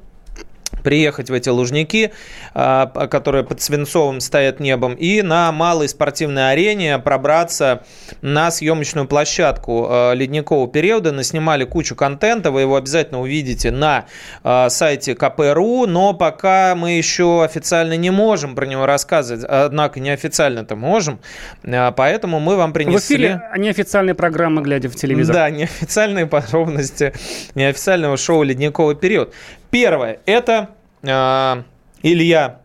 [0.84, 2.12] приехать в эти Лужники,
[2.58, 7.84] которые под Свинцовым стоят небом, и на малой спортивной арене пробраться
[8.22, 11.12] на съемочную площадку а, ледникового периода.
[11.12, 14.06] Наснимали кучу контента, вы его обязательно увидите на
[14.44, 20.76] а, сайте КПРУ, но пока мы еще официально не можем про него рассказывать, однако неофициально-то
[20.76, 21.20] можем,
[21.64, 23.18] А, поэтому мы вам В принесли...
[23.18, 25.36] эфире неофициальная программа «Глядя в телевизор».
[25.36, 27.14] Да, неофициальные подробности
[27.54, 29.34] неофициального шоу «Ледниковый период».
[29.70, 30.70] Первое– это
[31.04, 31.64] э,
[32.04, 32.62] Илья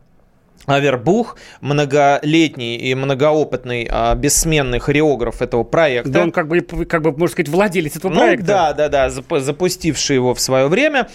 [0.66, 6.10] Авербух, многолетний и многоопытный а, бессменный хореограф этого проекта.
[6.10, 8.46] Да он как бы, как бы, можно сказать, владелец этого Ну, проекта.
[8.46, 11.08] да, да, да, зап- запустивший его в свое время.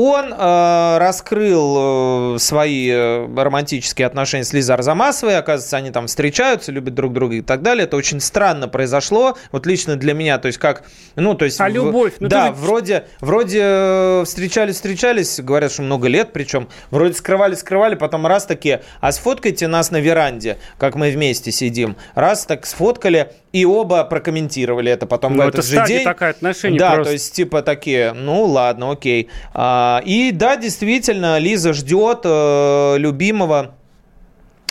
[0.00, 5.36] Он э, раскрыл э, свои э, романтические отношения с Лизой Арзамасовой.
[5.36, 7.82] Оказывается, они там встречаются, любят друг друга и так далее.
[7.84, 9.36] Это очень странно произошло.
[9.50, 10.38] Вот лично для меня.
[10.38, 10.84] То есть как...
[11.16, 11.60] Ну, то есть...
[11.60, 12.12] А в- любовь?
[12.20, 16.68] Ну, да, же- вроде, вроде э, встречались-встречались, говорят, что много лет причем.
[16.92, 21.96] Вроде скрывали-скрывали, потом раз такие, а сфоткайте нас на веранде, как мы вместе сидим.
[22.14, 26.04] Раз так сфоткали, и оба прокомментировали это потом Ну, в это этот же стадия день.
[26.04, 27.04] такая, отношения Да, просто.
[27.04, 29.28] то есть типа такие, ну ладно, окей.
[29.54, 33.74] А, и да, действительно, Лиза ждет э, любимого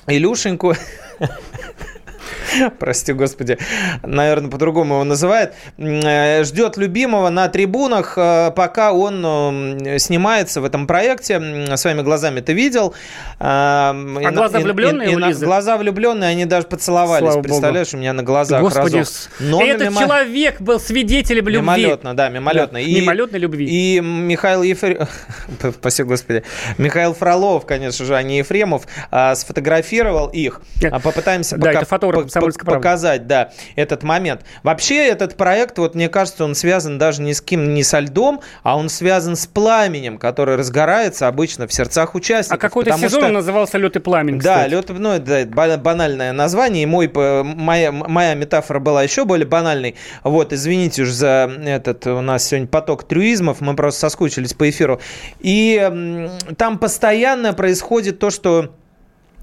[0.08, 0.74] Илюшеньку.
[2.80, 3.58] Прости, господи,
[4.04, 5.54] наверное, по-другому его называют.
[5.78, 9.24] Э, Ждет любимого на трибунах, э, пока он
[9.86, 11.76] э, снимается в этом проекте.
[11.78, 12.94] Своими глазами ты видел.
[13.40, 13.94] А
[14.34, 15.46] глаза влюбленные у Лизы?
[15.46, 17.20] Глаза влюбленные, они даже поцеловались.
[17.20, 17.44] Слава богу.
[17.44, 19.32] Представляешь, у меня на глазах Господи, разок.
[19.40, 21.58] Но этот мимо- человек был свидетелем любви.
[21.62, 22.80] Мимолетно, да, мимолетно.
[22.80, 23.66] Да, И- мимолетной любви.
[23.70, 25.10] И Михаил Ефремов,
[25.80, 26.44] спасибо господи,
[26.78, 30.62] Михаил Фролов, конечно же, а не Ефремов, а, сфотографировал их.
[30.84, 32.84] А Попытаемся Да, пока- это фотограф «Комсомольской по- правды».
[32.84, 34.42] показать, да, этот момент.
[34.64, 38.42] Вообще этот проект, вот мне кажется, он связан даже не с кем, не со льдом,
[38.64, 42.58] а он связан с пламенем, который разгорается обычно в сердцах участников.
[42.58, 44.72] А какой-то сезон что- назывался «Лед и пламень», да, кстати.
[44.72, 49.96] лед, ну, это ба- банальное название, и мой, моя, моя метафора была еще более банальной.
[50.24, 55.00] Вот, извините уж за этот, у нас сегодня поток трюизмов, мы просто соскучились по эфиру.
[55.40, 58.72] И там постоянно происходит то, что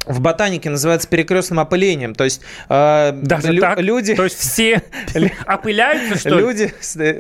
[0.07, 2.15] в ботанике называется перекрестным опылением.
[2.15, 3.81] То есть э, Даже лю- так?
[3.81, 4.15] люди...
[4.15, 4.83] То есть все
[5.47, 6.37] опыляются, что ли?
[6.37, 6.75] Люди,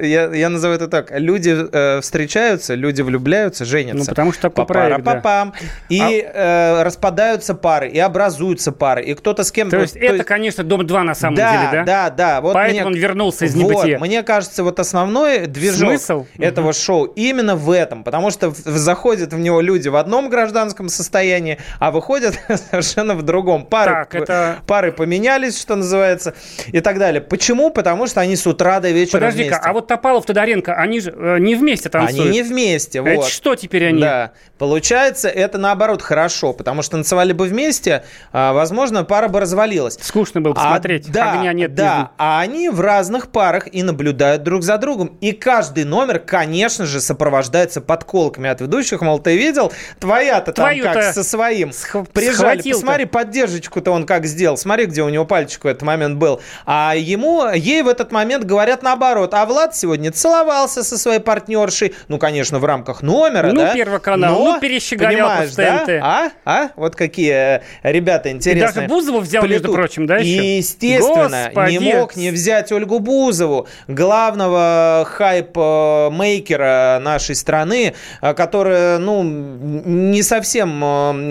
[0.06, 3.98] я, я назову это так, люди э, встречаются, люди влюбляются, женятся.
[3.98, 5.52] Ну, потому что такой проект, да.
[5.88, 6.00] И
[6.32, 9.70] э, распадаются пары, и образуются пары, и кто-то с кем...
[9.70, 11.84] То есть это, конечно, «Дом-2» на самом да, деле, да?
[11.84, 12.40] Да, да.
[12.40, 13.98] Вот Поэтому мне- он вернулся из вот, небытия.
[13.98, 16.26] мне кажется, вот основной движок Смысл?
[16.38, 20.88] этого шоу именно в этом, потому что в- заходят в него люди в одном гражданском
[20.88, 22.38] состоянии, а выходят
[22.82, 23.64] совершенно в другом.
[23.66, 26.34] Пары, Так, это- пары поменялись, что называется,
[26.68, 27.20] и так далее.
[27.20, 27.70] Почему?
[27.70, 29.68] Потому что они с утра до вечера Подожди-ка, вместе.
[29.68, 32.20] а вот Топалов, Тодоренко, они же э, не вместе танцуют?
[32.20, 33.26] Они не вместе, Это вот.
[33.28, 34.00] что теперь они?
[34.00, 34.32] Да.
[34.58, 39.98] Получается, это наоборот хорошо, потому что танцевали бы вместе, а, возможно, пара бы развалилась.
[40.00, 41.10] Скучно было А, посмотреть.
[41.10, 41.74] да, Огня нет.
[41.74, 42.08] да, жизни.
[42.18, 45.16] а они в разных парах и наблюдают друг за другом.
[45.20, 49.00] И каждый номер, конечно же, сопровождается подколками от ведущих.
[49.02, 49.72] Мол, ты видел?
[49.98, 51.72] Твоя-то там Твою-то как со своим.
[52.12, 52.80] Прижали, Схватил-то.
[52.86, 54.56] посмотри, поддержечку-то он как сделал.
[54.56, 56.40] Смотри, где у него пальчик в этот момент был.
[56.66, 59.34] А ему, ей в этот момент говорят наоборот.
[59.34, 61.94] А Влад сегодня целовался со своей партнершей.
[62.08, 63.74] Ну, конечно, в рамках номера, Ну, да?
[63.74, 65.84] Первый канал, Но, ну, перещеголял понимаешь, да?
[66.02, 66.30] А?
[66.44, 66.70] А?
[66.76, 68.72] Вот какие э, ребята И интересные.
[68.72, 69.74] даже Бузову взял, между Плетут.
[69.76, 70.28] прочим, да, еще?
[70.28, 71.72] И, естественно, Господи.
[71.72, 80.82] не мог не взять Ольгу Бузову, главного хайп-мейкера нашей страны, э, которая, ну, не совсем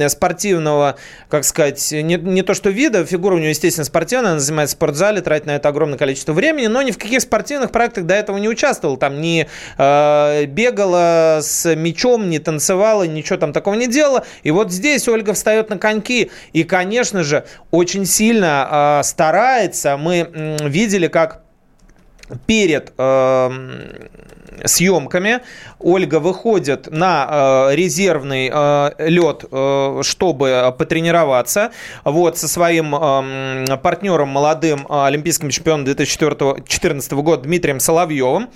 [0.01, 0.95] э, спортивного,
[1.33, 4.77] как сказать, не, не то что вида, фигура у нее, естественно, спортивная, она занимается в
[4.77, 8.37] спортзале, тратит на это огромное количество времени, но ни в каких спортивных проектах до этого
[8.37, 9.47] не участвовала, там не
[9.79, 14.23] э, бегала с мячом, не танцевала, ничего там такого не делала.
[14.43, 19.97] И вот здесь Ольга встает на коньки и, конечно же, очень сильно э, старается.
[19.97, 21.41] Мы м, видели, как
[22.45, 23.51] перед э,
[24.65, 25.41] съемками
[25.79, 27.27] Ольга выходит на
[27.69, 31.71] э, резервный э, лед, э, чтобы потренироваться.
[32.03, 32.91] Вот со своим
[33.81, 38.49] партнером молодым олимпийским чемпионом 2014 года Дмитрием Соловьевым.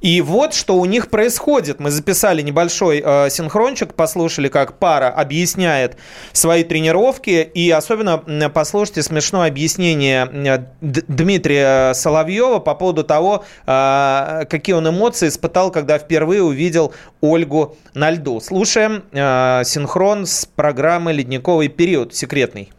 [0.00, 1.80] И вот что у них происходит.
[1.80, 5.96] Мы записали небольшой синхрончик, послушали, как пара объясняет
[6.32, 7.48] свои тренировки.
[7.54, 15.98] И особенно послушайте смешное объяснение Дмитрия Соловьева по поводу того, какие он эмоции испытал, когда
[15.98, 18.40] впервые увидел Ольгу на льду.
[18.40, 22.72] Слушаем э, синхрон с программы «Ледниковый период» секретный.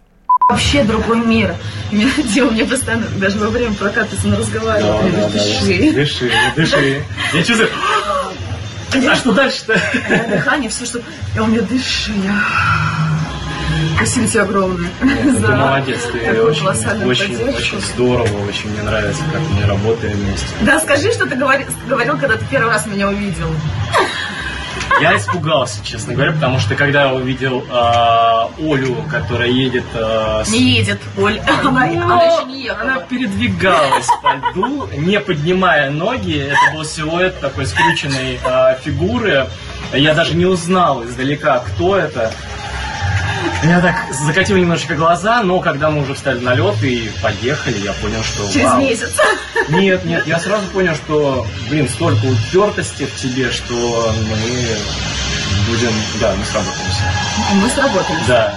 [0.50, 1.56] Вообще другой мир.
[1.92, 5.00] Меня Дима мне постоянно, даже во время проката с ним разговаривал.
[5.02, 5.92] Да, Я говорю, да, да, дыши.
[5.94, 7.04] Дыши, дыши.
[7.34, 7.70] Я чувствую...
[8.94, 9.80] А что дальше-то?
[10.10, 11.00] Да, Дыхание, все, что...
[11.36, 12.12] И он мне дыши.
[12.24, 12.42] Я...
[13.98, 14.90] Спасибо тебе огромное.
[15.02, 16.84] Ты за молодец, ты очень, очень,
[17.38, 17.58] поддержку.
[17.58, 20.48] очень здорово, очень мне нравится, как мы работаем вместе.
[20.62, 23.48] Да, скажи, что ты говори- говорил, когда ты первый раз меня увидел.
[25.02, 30.50] Я испугался, честно говоря, потому что когда я увидел а, Олю, которая едет а, с-
[30.50, 31.40] Не едет, Оль.
[31.40, 32.82] Она, она еще не ехала.
[32.94, 36.40] Она передвигалась по льду, не поднимая ноги.
[36.40, 39.48] Это был силуэт такой скрюченной а, фигуры.
[39.94, 42.32] Я даже не узнал издалека, кто это.
[43.64, 47.94] Я так закатил немножечко глаза, но когда мы уже встали на лед и поехали, я
[47.94, 48.80] понял, что Через вау.
[48.80, 49.14] месяц.
[49.70, 54.78] Нет, нет, я сразу понял, что, блин, столько упертости в тебе, что мы
[55.68, 55.92] будем,
[56.22, 57.04] да, мы сработаемся.
[57.56, 58.28] Мы сработались.
[58.28, 58.54] Да.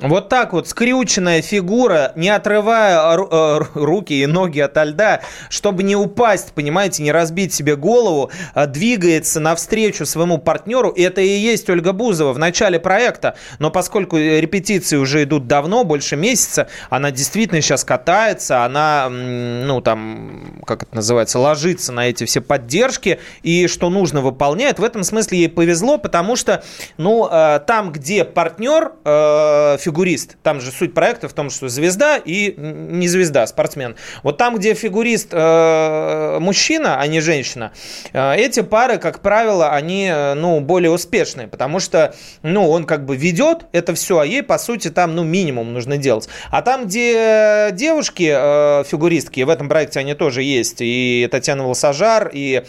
[0.00, 5.82] Вот так вот скрюченная фигура, не отрывая э, ру- руки и ноги от льда, чтобы
[5.82, 10.88] не упасть, понимаете, не разбить себе голову, а, двигается навстречу своему партнеру.
[10.88, 13.36] И это и есть Ольга Бузова в начале проекта.
[13.58, 20.62] Но поскольку репетиции уже идут давно, больше месяца, она действительно сейчас катается, она, ну там,
[20.66, 24.78] как это называется, ложится на эти все поддержки и что нужно выполняет.
[24.78, 26.62] В этом смысле ей повезло, потому что,
[26.96, 32.16] ну, э, там, где партнер, э, фигурист, там же суть проекта в том, что звезда
[32.16, 33.96] и не звезда, спортсмен.
[34.22, 37.72] Вот там, где фигурист э, мужчина, а не женщина,
[38.12, 43.04] э, эти пары, как правило, они, э, ну, более успешные, потому что, ну, он как
[43.04, 46.28] бы ведет это все, а ей, по сути, там, ну, минимум нужно делать.
[46.50, 52.30] А там, где девушки, э, фигуристки, в этом проекте они тоже есть, и Татьяна Волосожар,
[52.32, 52.62] и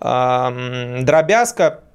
[0.00, 1.00] э,
[1.60, 1.85] э,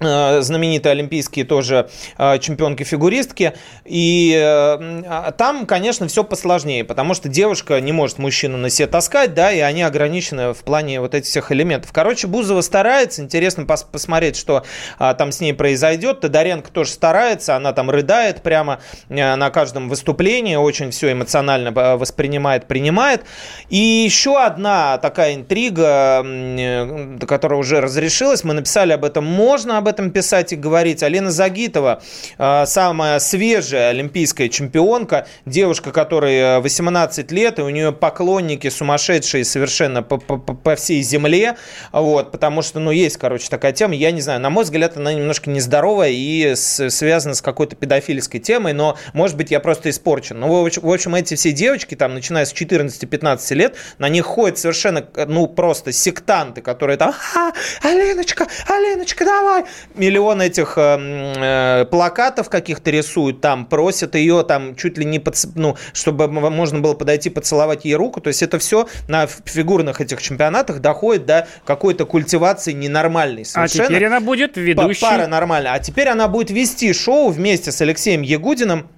[0.00, 3.54] знаменитые олимпийские тоже э, чемпионки-фигуристки.
[3.84, 8.86] И э, а там, конечно, все посложнее, потому что девушка не может мужчину на себе
[8.86, 11.92] таскать, да, и они ограничены в плане вот этих всех элементов.
[11.92, 14.64] Короче, Бузова старается, интересно пос- посмотреть, что
[14.98, 16.20] а, там с ней произойдет.
[16.20, 21.96] Тодоренко тоже старается, она там рыдает прямо э, на каждом выступлении, очень все эмоционально э,
[21.96, 23.24] воспринимает, принимает.
[23.68, 29.88] И еще одна такая интрига, э, которая уже разрешилась, мы написали об этом, можно об
[29.90, 31.02] этом писать и говорить.
[31.02, 32.02] Алена Загитова,
[32.38, 39.44] э, самая свежая олимпийская чемпионка, девушка, которой э, 18 лет, и у нее поклонники сумасшедшие
[39.44, 41.56] совершенно по, по- по- всей земле,
[41.92, 45.12] вот, потому что, ну, есть, короче, такая тема, я не знаю, на мой взгляд, она
[45.12, 50.38] немножко нездоровая и с- связана с какой-то педофильской темой, но, может быть, я просто испорчен.
[50.40, 55.04] Ну, в общем, эти все девочки, там, начиная с 14-15 лет, на них ходят совершенно,
[55.26, 57.50] ну, просто сектанты, которые там, а,
[57.82, 59.64] Аленочка, Аленочка, давай!
[59.94, 60.96] Миллион этих э,
[61.36, 66.80] э, плакатов каких-то рисуют, там, просят ее, там, чуть ли не, подц- ну, чтобы можно
[66.80, 71.46] было подойти поцеловать ей руку, то есть это все на фигурных этих чемпионатах доходит до
[71.64, 73.88] какой-то культивации ненормальной А совершенно.
[73.88, 75.00] теперь она будет ведущей.
[75.00, 75.72] Пара нормально.
[75.72, 78.88] А теперь она будет вести шоу вместе с Алексеем Ягудиным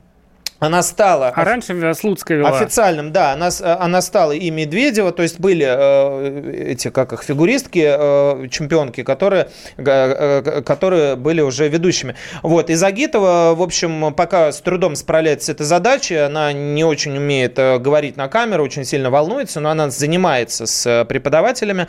[0.63, 1.33] она стала...
[1.35, 2.57] А раньше Слуцкая вела.
[2.57, 7.25] Официальным, да, она, с- она стала и Медведева, то есть были э, эти, как их,
[7.25, 12.15] фигуристки, э, чемпионки, которые, э, которые были уже ведущими.
[12.45, 17.17] Вот, и Загитова, в общем, пока с трудом справляется с этой задачей, она не очень
[17.17, 21.89] умеет э, говорить на камеру, очень сильно волнуется, но она занимается с э, преподавателями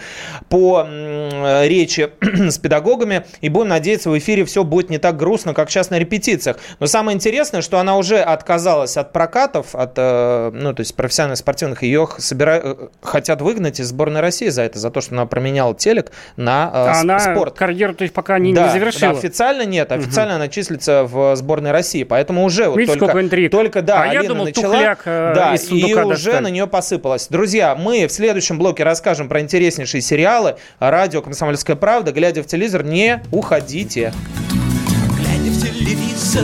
[0.49, 5.54] по э, речи с педагогами, и будем надеяться, в эфире все будет не так грустно,
[5.54, 6.58] как сейчас на репетициях.
[6.79, 11.37] Но самое интересное, что она уже отказалась от прокатов, от, э, ну, то есть профессиональных
[11.39, 15.25] спортивных, ее собира- э, хотят выгнать из сборной России за это, за то, что она
[15.25, 17.55] променяла телек на э, А она спорт.
[17.57, 19.13] карьеру, то есть пока не, да, не завершила.
[19.13, 23.25] да, официально нет, официально она числится в сборной России, поэтому уже вот Видите, только, сколько
[23.25, 23.51] интриг.
[23.51, 26.43] только да, А я Алина думал, начала, тухляк, э, да, из и сундука уже достали.
[26.43, 27.27] на нее посыпалось.
[27.29, 32.83] Друзья, мы в следующем блоке расскажем про интереснейшие сериалы, радио «Комсомольская правда», глядя в телевизор,
[32.83, 34.13] не уходите.
[35.17, 36.43] Глядя в телевизор,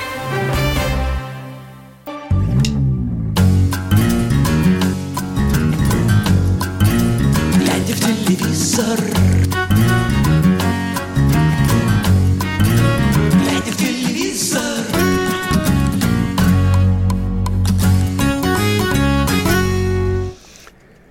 [7.57, 9.10] Глядя в телевизор,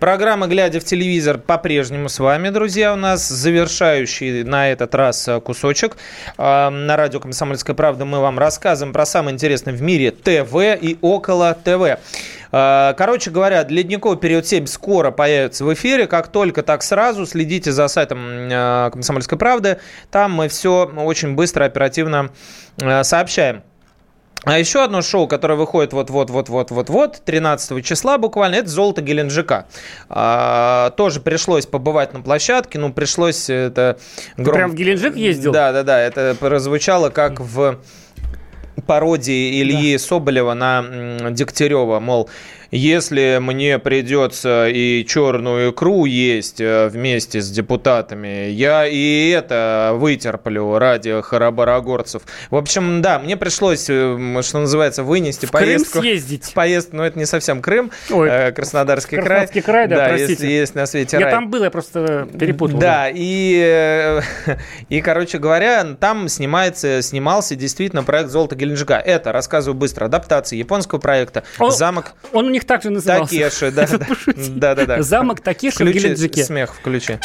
[0.00, 5.38] Программа «Глядя в телевизор» по-прежнему с вами, друзья, у нас завершающий на этот раз э,
[5.42, 5.98] кусочек.
[6.38, 10.96] Э, На радио «Комсомольская правда» мы вам рассказываем про самое интересное в мире ТВ и
[11.02, 11.98] около ТВ.
[12.50, 16.06] Э, Короче говоря, ледниковый период 7 скоро появится в эфире.
[16.06, 17.26] Как только, так сразу.
[17.26, 18.20] Следите за сайтом
[18.50, 19.80] э, «Комсомольской правды».
[20.10, 22.30] Там мы все очень быстро, оперативно
[22.80, 23.62] э, сообщаем.
[24.44, 29.66] А еще одно шоу, которое выходит вот-вот-вот-вот-вот-вот, 13 числа буквально, это «Золото Геленджика».
[30.08, 33.98] А, тоже пришлось побывать на площадке, ну, пришлось это...
[34.36, 35.52] Ты прям в Геленджик ездил?
[35.52, 37.80] Да, да, да, это прозвучало как в
[38.86, 42.30] пародии Ильи Соболева на Дегтярева, мол,
[42.70, 50.78] если мне придется и черную икру есть э, вместе с депутатами, я и это вытерплю
[50.78, 52.22] ради харобарогорцев.
[52.50, 56.00] В общем, да, мне пришлось, э, что называется, вынести В Крым поездку.
[56.00, 56.52] съездить.
[56.54, 60.32] Поездку, но это не совсем Крым, Ой, э, Краснодарский, Краснодарский край, да, простите.
[60.32, 61.32] если есть на свете Я рай.
[61.32, 62.78] там был, я просто перепутал.
[62.78, 64.20] Да, и, э,
[64.88, 68.94] и, короче говоря, там снимается, снимался действительно проект «Золото Геленджика».
[68.94, 73.34] Это, рассказываю быстро, адаптация японского проекта Он- «Замок Он у них также назывался.
[73.34, 73.70] Такеши».
[73.70, 73.86] Да,
[74.48, 75.02] да, да, да.
[75.02, 76.44] Замок Такеши в Геленджике.
[76.44, 77.18] смех, включи.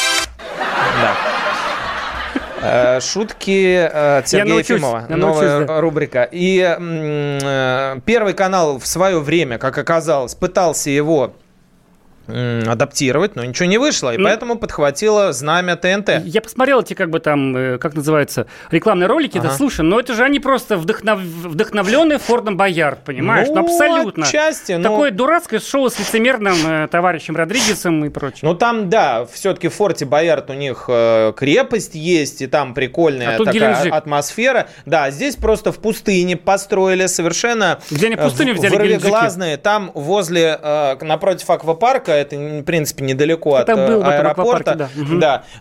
[1.01, 1.15] Да.
[2.61, 5.05] Э, Шутки э, Сергея научусь, Ефимова.
[5.09, 5.81] Новая научусь, да.
[5.81, 6.29] рубрика.
[6.31, 11.35] И э, Первый канал в свое время, как оказалось, пытался его
[12.27, 16.21] адаптировать, но ничего не вышло, и Ну, поэтому подхватило знамя ТНТ.
[16.25, 19.57] Я посмотрел эти, как бы там, э, как называется, рекламные ролики, да, Ага.
[19.57, 21.19] слушай, но это же они просто вдохнов...
[21.19, 23.47] вдохновленные Фордом Боярд, понимаешь?
[23.49, 24.25] Ну, абсолютно.
[24.25, 28.39] отчасти, но- Такое дурацкое шоу с лицемерным э, товарищем Родригесом и прочее.
[28.43, 33.35] Ну там, да, все-таки в Форте Боярд у них э, крепость есть, и там прикольная
[33.35, 33.93] А такая Геленджик.
[33.93, 34.67] атмосфера.
[34.85, 37.79] Да, здесь просто в пустыне построили совершенно...
[37.91, 39.57] Где они э, пустыню взяли, Геленджики?
[39.61, 44.75] Там возле, э, напротив аквапарка, это, в принципе, недалеко Это от э, был аэропорта.
[44.75, 44.89] да.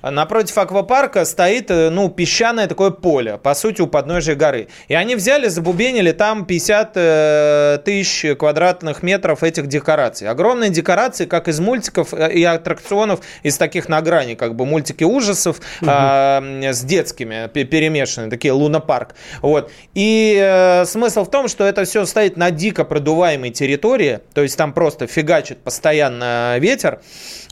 [0.03, 4.69] Да, напротив аквапарка стоит, э, ну, песчаное такое поле, по сути, у подножия горы.
[4.89, 10.29] И они взяли, забубенили там 50 э, тысяч квадратных метров этих декораций.
[10.29, 15.61] Огромные декорации, как из мультиков и аттракционов, из таких на грани, как бы мультики ужасов
[15.87, 19.15] а, с детскими пе- перемешанные, такие лунопарк.
[19.43, 19.71] Вот.
[19.95, 24.57] И э, смысл в том, что это все стоит на дико продуваемой территории, то есть
[24.57, 27.01] там просто фигачит постоянно ветер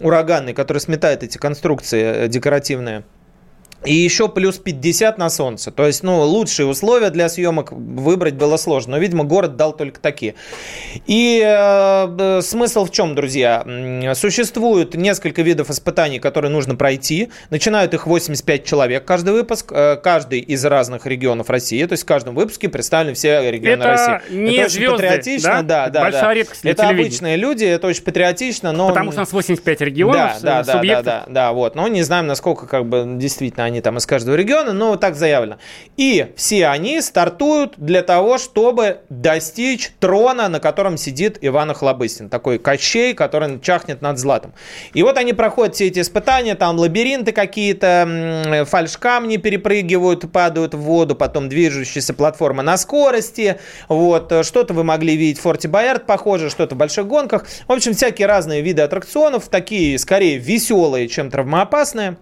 [0.01, 3.05] ураганный, который сметает эти конструкции э, декоративные.
[3.85, 5.71] И еще плюс 50 на солнце.
[5.71, 8.93] То есть, ну, лучшие условия для съемок выбрать было сложно.
[8.93, 10.35] Но, видимо, город дал только такие.
[11.07, 13.65] И э, смысл в чем, друзья?
[14.15, 17.31] Существует несколько видов испытаний, которые нужно пройти.
[17.51, 19.73] Начинают их 85 человек каждый выпуск.
[19.73, 21.85] Э, каждый из разных регионов России.
[21.85, 24.35] То есть в каждом выпуске представлены все регионы это России.
[24.37, 25.49] Не это очень звезды, патриотично.
[25.49, 26.01] Да, да, да.
[26.03, 26.35] Большая да.
[26.35, 28.89] редкость Это обычные люди, это очень патриотично, но...
[28.89, 31.05] Потому что у нас 85 регионов, да, да, субъектов.
[31.05, 31.75] Да, да, да, вот.
[31.75, 35.57] Но не знаем, насколько как бы действительно они там из каждого региона, но так заявлено.
[35.97, 42.29] И все они стартуют для того, чтобы достичь трона, на котором сидит Иван Охлобыстин.
[42.29, 44.55] Такой кощей, который чахнет над златом.
[44.93, 51.17] И вот они проходят все эти испытания, там лабиринты какие-то, фальшкамни перепрыгивают, падают в воду,
[51.17, 53.59] потом движущаяся платформа на скорости,
[53.89, 57.47] вот, э, что-то вы могли видеть в Форте Боярд, похоже, что-то в больших гонках.
[57.67, 62.17] В общем, всякие разные виды аттракционов, такие скорее веселые, чем травмоопасные.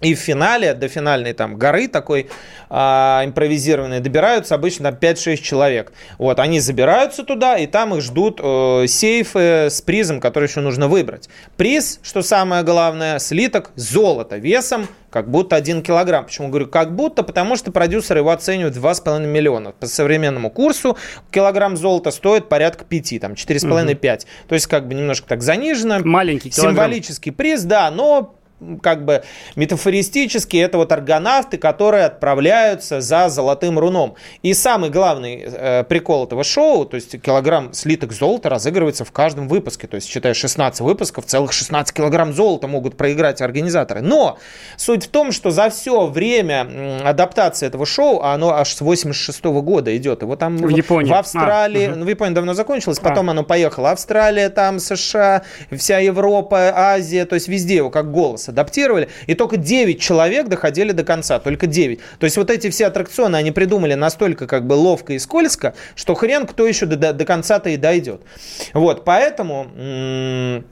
[0.00, 2.28] И в финале, до финальной там горы такой
[2.70, 5.92] а, импровизированной, добираются обычно 5-6 человек.
[6.18, 10.88] Вот, они забираются туда, и там их ждут э, сейфы с призом, который еще нужно
[10.88, 11.28] выбрать.
[11.56, 16.24] Приз, что самое главное, слиток золота весом как будто 1 килограмм.
[16.24, 17.22] Почему говорю как будто?
[17.22, 19.72] Потому что продюсеры его оценивают в 2,5 миллиона.
[19.72, 20.96] По современному курсу
[21.30, 24.26] килограмм золота стоит порядка 5, там 4,5-5.
[24.48, 25.98] То есть как бы немножко так занижено.
[26.04, 26.76] Маленький килограмм.
[26.76, 28.36] Символический приз, да, но
[28.82, 29.22] как бы
[29.56, 34.14] метафористически это вот аргонавты, которые отправляются за золотым руном.
[34.42, 39.48] И самый главный э, прикол этого шоу, то есть килограмм слиток золота разыгрывается в каждом
[39.48, 39.86] выпуске.
[39.86, 44.00] То есть, считай, 16 выпусков, целых 16 килограмм золота могут проиграть организаторы.
[44.02, 44.38] Но
[44.76, 49.44] суть в том, что за все время адаптации этого шоу, а оно аж с 86
[49.44, 51.10] года идет, его там В Японии.
[51.10, 52.00] в Австралии, А, мгм.
[52.00, 57.34] ну, в Японии давно закончилось, потом оно поехало Австралия, там США, вся Европа, Азия, то
[57.34, 61.98] есть везде его как голос адаптировали, и только 9 человек доходили до конца, только 9.
[62.18, 66.14] То есть вот эти все аттракционы они придумали настолько как бы ловко и скользко, что
[66.14, 68.22] хрен кто еще до, до- до конца-то и дойдет.
[68.74, 69.70] Вот, поэтому...
[69.76, 70.64] м,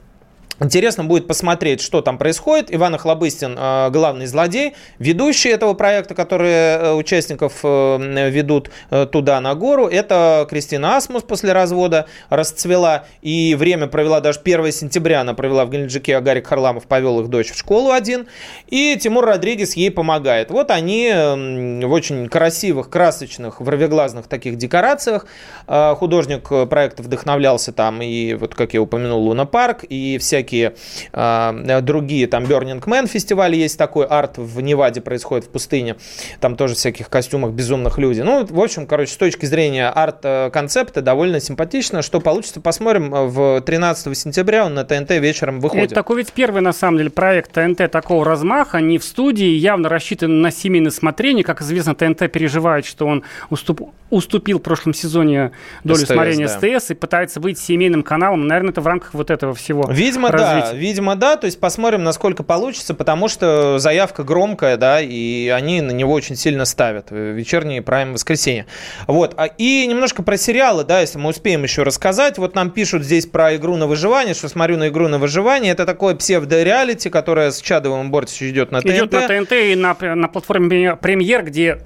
[0.61, 2.73] Интересно будет посмотреть, что там происходит.
[2.73, 8.69] Иван Охлобыстин э, главный злодей, ведущий этого проекта, которые э, участников э, ведут
[9.11, 9.87] туда, на гору.
[9.87, 15.69] Это Кристина Асмус после развода расцвела и время провела, даже 1 сентября она провела в
[15.69, 18.27] Геленджике, а Гарик Харламов повел их дочь в школу один.
[18.67, 20.51] И Тимур Родригес ей помогает.
[20.51, 25.25] Вот они в очень красивых, красочных, вровеглазных таких декорациях.
[25.67, 32.27] Художник проекта вдохновлялся там и, вот как я упомянул, Луна Парк и всякие э, другие,
[32.27, 35.95] там Burning Man фестиваль есть такой, арт в Неваде происходит в пустыне,
[36.39, 38.21] там тоже всяких костюмах безумных люди.
[38.21, 42.01] Ну, в общем, короче, с точки зрения арт-концепта довольно симпатично.
[42.01, 45.85] Что получится, посмотрим в 13 сентября, он на ТНТ вечером выходит.
[45.85, 49.89] Это такой ведь первый, на самом деле, проект ТНТ такого размаха, не в студии, явно
[49.89, 51.43] рассчитан на семейное смотрение.
[51.43, 55.51] Как известно, ТНТ переживает, что он уступ- уступил в прошлом сезоне
[55.83, 56.79] долю СТС, смотрения да.
[56.79, 58.47] СТС и пытается быть семейным каналом.
[58.47, 60.77] Наверное, это в рамках вот этого всего Видимо, да, развития.
[60.77, 65.91] видимо, да, то есть посмотрим, насколько получится, потому что заявка громкая, да, и они на
[65.91, 67.11] него очень сильно ставят.
[67.11, 68.65] Вечерний прайм воскресенье.
[69.07, 72.37] Вот, а- и немножко про сериалы, да, если мы успеем еще рассказать.
[72.37, 75.71] Вот нам пишут здесь про игру на выживание, что смотрю на игру на выживание.
[75.71, 78.89] Это такое псевдо-реалити, которое с Чадовым Бортич идет на ТНТ.
[78.89, 81.79] Идет на ТНТ и на, на платформе премьер, где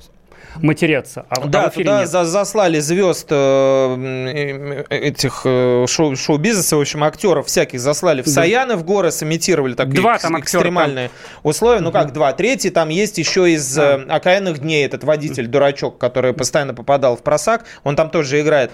[0.62, 1.26] матерятся.
[1.30, 2.10] А, в- а Да, в туда нет.
[2.10, 8.26] за- заслали звезд э, э, этих э, шоу- шоу-бизнеса, в общем, актеров всяких заслали в
[8.26, 8.32] Да.
[8.32, 11.10] Саяны в горы, сымитировали такие Два там актера экстремальные
[11.43, 11.80] условия.
[11.82, 12.34] Ну как два?
[12.34, 17.22] Третий там есть еще из э, «Окаянных дней» этот водитель, дурачок, который постоянно попадал в
[17.24, 17.66] просак.
[17.84, 18.72] Он там тоже играет.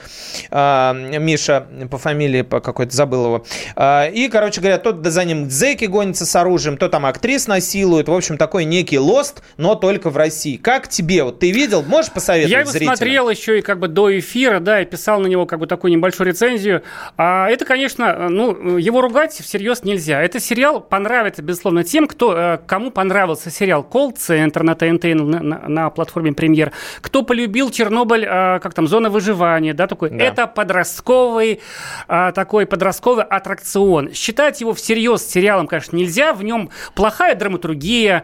[0.52, 3.46] А, Миша по фамилии, по какой-то забыл его.
[3.76, 8.08] А, И, короче говоря, то за ним зэки гонятся с оружием, то там актрис насилуют.
[8.08, 10.58] В общем, такой некий лост, но только в России.
[10.58, 11.24] Как тебе?
[11.24, 11.84] Вот ты видел?
[11.88, 12.96] Можешь посоветовать Я его зрителям?
[12.96, 15.92] смотрел еще и как бы до эфира, да, и писал на него как бы такую
[15.92, 16.84] небольшую рецензию.
[17.18, 20.22] А это, конечно, ну, его ругать всерьез нельзя.
[20.22, 25.68] Это сериал понравится, безусловно, тем, кто, э, кому понравился сериал «Колл-центр» на ТНТ на, на-
[25.70, 30.10] на платформе «Премьер», кто полюбил «Чернобыль», э, как там, «Зона выживания», да, такой.
[30.10, 30.24] Да.
[30.24, 31.62] Это подростковый,
[32.08, 34.14] э, такой подростковый аттракцион.
[34.14, 36.34] Считать его всерьез сериалом, конечно, нельзя.
[36.34, 38.24] В нем плохая драматургия,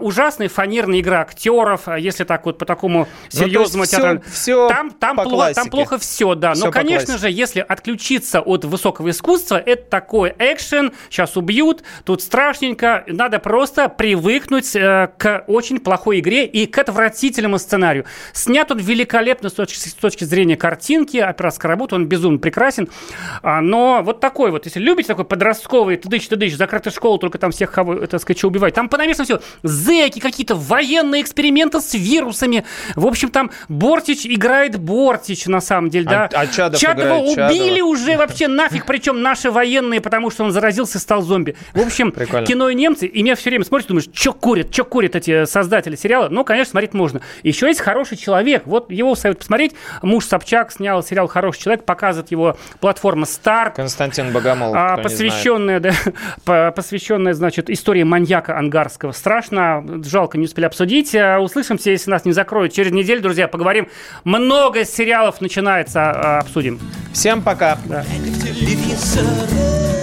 [0.00, 4.22] ужасная фанерная игра актеров, если так вот по такому Ну, серьезному всё- театру.
[4.30, 5.60] всё там, там, по пло- классике.
[5.60, 6.54] там плохо все, да.
[6.54, 7.18] Всё Но, конечно классике.
[7.18, 13.88] же, если отключиться от высокого искусства, это такой экшен, сейчас убьют, тут страшненько, надо просто
[13.88, 18.04] привыкнуть э, к очень плохой игре и к отвратительному сценарию.
[18.32, 22.88] Снят он великолепно с точки, с точки зрения картинки, операторская работа, он безумно прекрасен,
[23.42, 27.70] А, но вот такой вот, если любите такой подростковый тыдыч-тыдыч, закрытая школа, только там всех,
[27.72, 32.63] кого, так сказать, убивать, там понамешано все, зэки, какие-то военные эксперименты с вирусами,
[32.94, 36.28] в общем, там Бортич играет Бортич, на самом деле, да.
[36.32, 37.34] А- а Чадов Чадова убили
[37.78, 37.88] Чадова.
[37.88, 41.56] уже вообще нафиг, причем наши военные, потому что он заразился и стал зомби.
[41.72, 42.46] В общем, Прикольно.
[42.46, 45.96] кино и немцы, и меня все время смотришь, думаешь, что курят, что курят эти создатели
[45.96, 46.28] сериала.
[46.30, 47.20] Ну, конечно, смотреть можно.
[47.42, 48.62] Еще есть хороший человек.
[48.66, 49.74] Вот его совет посмотреть.
[50.02, 53.76] Муж Собчак снял сериал «Хороший человек», показывает его платформа Старт.
[53.76, 55.92] Константин Богомолов, А, посвященная, да,
[56.44, 59.12] по- посвященная, значит, истории маньяка ангарского.
[59.12, 61.14] Страшно, жалко, не успели обсудить.
[61.14, 62.53] А, Услышимся, если нас не закроют.
[62.68, 63.88] Через неделю, друзья, поговорим.
[64.24, 66.80] Много сериалов начинается, а, обсудим.
[67.12, 67.78] Всем пока.
[67.86, 69.93] Глядя